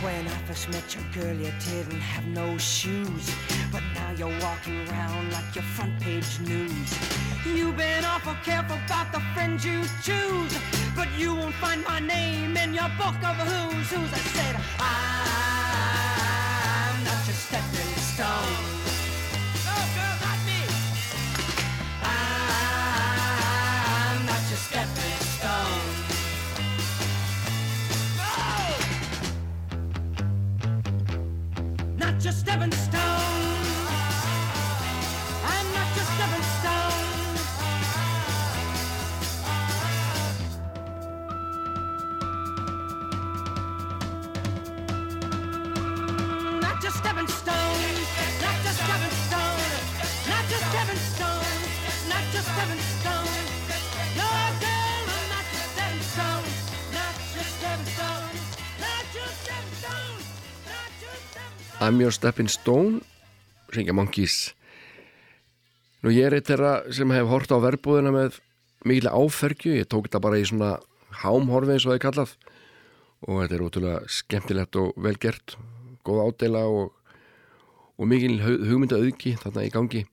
When 0.08 0.26
I 0.26 0.38
first 0.48 0.70
met 0.70 0.96
your 0.96 1.04
girl, 1.12 1.36
you 1.36 1.52
didn't 1.70 2.00
have 2.00 2.26
no 2.28 2.58
shoes. 2.58 3.30
But 3.74 3.84
now 3.94 4.12
you're 4.12 4.40
walking 4.40 4.88
around 4.88 5.34
like 5.34 5.54
your 5.54 5.66
front 5.76 6.00
page 6.00 6.40
news. 6.40 6.90
You've 7.46 7.76
been 7.76 8.06
awful 8.06 8.36
careful 8.42 8.78
about 8.86 9.12
the 9.12 9.20
friends 9.34 9.66
you 9.66 9.84
choose. 10.02 10.58
But 10.96 11.10
you 11.18 11.36
won't 11.36 11.56
find 11.56 11.84
my 11.84 12.00
name 12.00 12.56
in 12.56 12.74
your 12.74 12.90
book 12.98 13.20
of 13.22 13.36
who's 13.50 13.90
who's. 13.92 14.14
I 14.14 14.24
said, 14.36 14.56
I'm 14.80 15.47
I'm 61.88 62.02
Your 62.02 62.12
Stepping 62.12 62.50
Stone 62.52 63.00
syngja 63.72 63.94
Monkeys. 63.96 64.50
Nú 66.04 66.12
ég 66.12 66.26
er 66.28 66.34
eitt 66.36 66.50
þeirra 66.50 66.92
sem 66.92 67.14
hef 67.16 67.30
hort 67.32 67.54
á 67.56 67.64
verbúðina 67.64 68.12
með 68.12 68.42
mikil 68.84 69.08
áfergju, 69.08 69.78
ég 69.78 69.88
tók 69.88 70.10
þetta 70.10 70.20
bara 70.26 70.42
í 70.42 70.44
svona 70.50 70.74
hámhorfi 71.22 71.78
eins 71.78 71.86
og 71.86 71.94
það 71.94 71.96
er 71.96 72.04
kallað. 72.04 72.36
Og 73.24 73.40
þetta 73.40 73.56
er 73.56 73.64
ótrúlega 73.64 74.12
skemmtilegt 74.18 74.82
og 74.84 75.00
velgert, 75.00 75.56
góð 76.04 76.22
ádela 76.26 76.68
og, 76.68 76.92
og 77.96 78.12
mikil 78.12 78.36
hugmynda 78.44 79.00
auðki 79.00 79.38
þarna 79.40 79.68
í 79.70 79.74
gangi. 79.80 80.06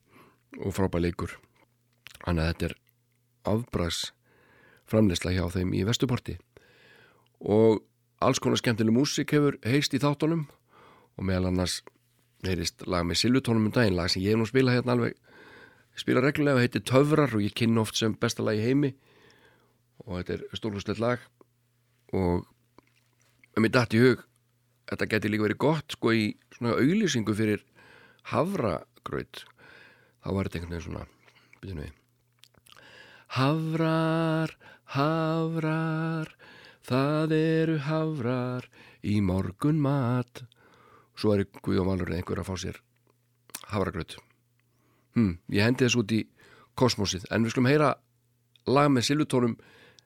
Og 0.63 0.71
frábæð 0.79 1.09
leikur. 1.09 1.37
Þannig 2.21 2.45
að 2.45 2.51
þetta 2.53 2.69
er 2.69 2.77
afbræðs 3.51 4.03
framleysla 4.87 5.35
hjá 5.35 5.49
þeim 5.59 5.75
í 5.75 5.83
Vestuporti. 5.91 6.39
Og 7.43 7.83
alls 8.23 8.39
konar 8.39 8.63
skemmtileg 8.63 8.95
músik 8.95 9.35
hefur 9.35 9.59
heist 9.67 9.91
í 9.91 9.99
þáttunum 9.99 10.47
og 11.15 11.27
meðal 11.27 11.49
annars 11.51 11.81
heyrist 12.45 12.85
lag 12.87 13.05
með 13.07 13.21
Silvutónum 13.21 13.69
um 13.69 13.73
daginn, 13.73 13.97
lag 13.97 14.11
sem 14.11 14.23
ég 14.23 14.37
nú 14.37 14.45
spilað 14.47 14.79
hérna 14.79 14.95
alveg 14.95 15.15
spila 15.95 16.21
reglulega 16.23 16.59
og 16.59 16.65
heitir 16.65 16.83
Töfrar 16.85 17.33
og 17.35 17.43
ég 17.43 17.55
kynna 17.55 17.83
oft 17.85 17.97
sem 17.97 18.15
besta 18.19 18.43
lag 18.43 18.59
í 18.59 18.65
heimi. 18.65 18.91
Og 20.05 20.19
þetta 20.19 20.35
er 20.35 20.59
stórhúslegt 20.59 21.01
lag 21.01 21.23
og 22.13 22.45
um 23.55 23.63
mér 23.63 23.73
dætt 23.73 23.95
í 23.95 24.03
hug 24.03 24.25
þetta 24.89 25.09
geti 25.09 25.31
líka 25.31 25.47
verið 25.47 25.61
gott 25.63 25.95
sko 25.95 26.13
í 26.13 26.25
svona 26.53 26.75
auglýsingu 26.77 27.35
fyrir 27.37 27.63
havragraut 28.31 29.45
þá 30.21 30.29
var 30.35 30.47
þetta 30.47 30.59
einhvern 30.59 30.75
veginn 30.75 30.85
svona 30.85 31.05
byrjum 31.61 31.81
við. 31.81 31.93
Havrar, 33.35 34.51
havrar 34.95 36.31
það 36.85 37.33
eru 37.39 37.79
havrar 37.87 38.67
í 39.01 39.17
morgun 39.25 39.81
mat 39.81 40.43
svo 41.15 41.35
er 41.35 41.45
Guðjón 41.61 41.89
Valur 41.89 42.13
einhver 42.15 42.41
að 42.41 42.49
fá 42.49 42.55
sér 42.59 42.81
havragraut 43.71 44.17
hm, 45.15 45.37
ég 45.49 45.63
hendi 45.65 45.85
þess 45.85 45.99
út 46.01 46.15
í 46.15 46.25
kosmosið 46.75 47.27
en 47.31 47.45
við 47.45 47.55
skulum 47.55 47.71
heyra 47.71 47.93
lag 48.67 48.91
með 48.91 49.09
silvutónum 49.09 49.57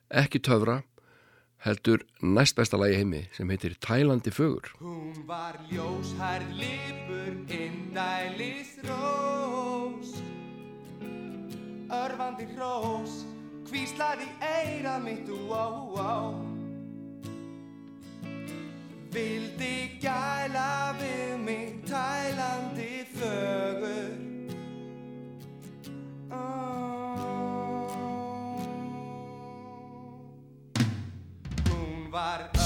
ekki 0.10 0.41
töfra 0.45 0.81
heldur 1.65 2.06
næst 2.22 2.56
besta 2.56 2.77
lagi 2.80 2.99
heimi 2.99 3.26
sem 3.36 3.49
heitir 3.52 3.76
Tælandi 3.84 4.31
fögur. 4.31 4.72
Hún 4.80 5.26
var 5.27 5.60
ljóshærð 5.72 6.53
lipur, 6.56 7.34
indælis 7.52 8.77
rós. 8.88 10.14
Örfandi 11.90 12.48
hrós, 12.56 13.26
hvíslaði 13.68 14.30
eira 14.40 14.99
mitt, 15.03 15.27
ó, 15.49 15.68
ó 15.99 16.59
Vildi 19.14 19.99
gæla 20.02 20.94
við 20.99 21.38
mig, 21.45 21.81
tælandi 21.90 23.06
fögur. 23.15 24.14
Hún 31.69 32.11
var 32.11 32.59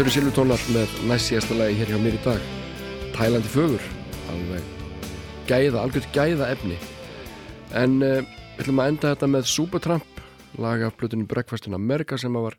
Þetta 0.00 0.08
eru 0.08 0.16
Silvutónar 0.16 0.62
með 0.72 0.92
næst 1.10 1.26
síðasta 1.28 1.56
lagi 1.58 1.74
hér 1.76 1.90
hjá 1.92 1.98
mér 2.00 2.14
í 2.16 2.20
dag. 2.24 2.44
Tælandi 3.12 3.50
fögur 3.52 3.82
alveg 4.32 4.70
gæða, 5.44 5.82
algjörð 5.82 6.06
gæða 6.14 6.46
efni. 6.54 6.78
En 7.76 7.98
uh, 8.00 8.22
við 8.54 8.62
ætlum 8.62 8.80
að 8.80 8.88
enda 8.94 9.10
þetta 9.10 9.28
með 9.34 9.50
Supertramp 9.52 10.22
lag 10.56 10.86
af 10.86 10.96
blötunni 10.96 11.28
Breakfast 11.28 11.68
in 11.68 11.76
America 11.76 12.16
sem 12.16 12.32
að 12.32 12.46
var 12.46 12.56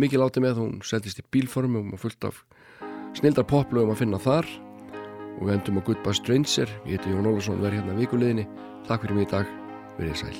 mikið 0.00 0.22
látið 0.22 0.46
með. 0.46 0.62
Hún 0.62 0.80
seldist 0.80 1.20
í 1.20 1.26
bílformum 1.28 1.92
og 1.92 2.00
fullt 2.06 2.24
af 2.30 2.40
snildar 3.20 3.44
poplögum 3.52 3.92
að 3.92 4.06
finna 4.06 4.24
þar. 4.24 4.48
Og 5.36 5.44
við 5.44 5.58
endum 5.58 5.84
á 5.84 5.86
Goodbye 5.92 6.16
Stranger. 6.16 6.72
Ég 6.88 6.96
heiti 6.96 7.12
Jón 7.12 7.28
Ólarsson, 7.28 7.60
verð 7.60 7.82
hérna 7.82 8.00
vikuleginni 8.00 8.48
takk 8.88 9.04
fyrir 9.04 9.20
mig 9.20 9.28
í 9.28 9.34
dag, 9.36 9.56
verið 10.00 10.22
sæl. 10.24 10.38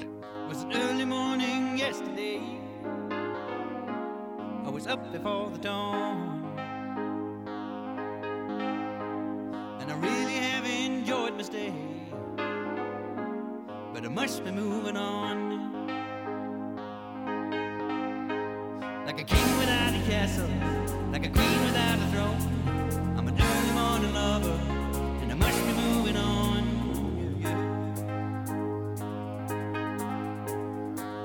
Up 4.89 5.13
before 5.13 5.51
the 5.51 5.59
dawn. 5.59 6.38
And 9.89 10.05
I 10.05 10.07
really 10.07 10.35
have 10.35 10.67
enjoyed 10.67 11.35
my 11.35 11.43
stay. 11.43 11.73
But 12.37 14.05
I 14.05 14.09
must 14.09 14.45
be 14.45 14.51
moving 14.51 14.99
on. 14.99 15.49
Like 19.07 19.19
a 19.19 19.25
king 19.25 19.59
without 19.59 19.95
a 19.95 20.01
castle, 20.07 20.51
like 21.11 21.25
a 21.25 21.31
queen 21.31 21.65
without 21.65 21.99
a 21.99 22.07
throne. 22.13 22.37
I'm 23.17 23.29
an 23.29 23.41
early 23.41 23.73
morning 23.73 24.13
lover, 24.13 24.61
and 25.23 25.33
I 25.33 25.35
must 25.35 25.59
be 25.67 25.73
moving 25.73 26.19
on. 26.19 26.65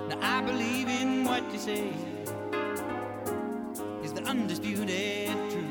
Now 0.08 0.20
I 0.22 0.42
believe 0.42 0.88
in 0.88 1.26
what 1.26 1.52
you 1.52 1.60
say 1.60 1.92
is 4.04 4.14
the 4.14 4.24
undisputed 4.24 5.36
truth. 5.52 5.63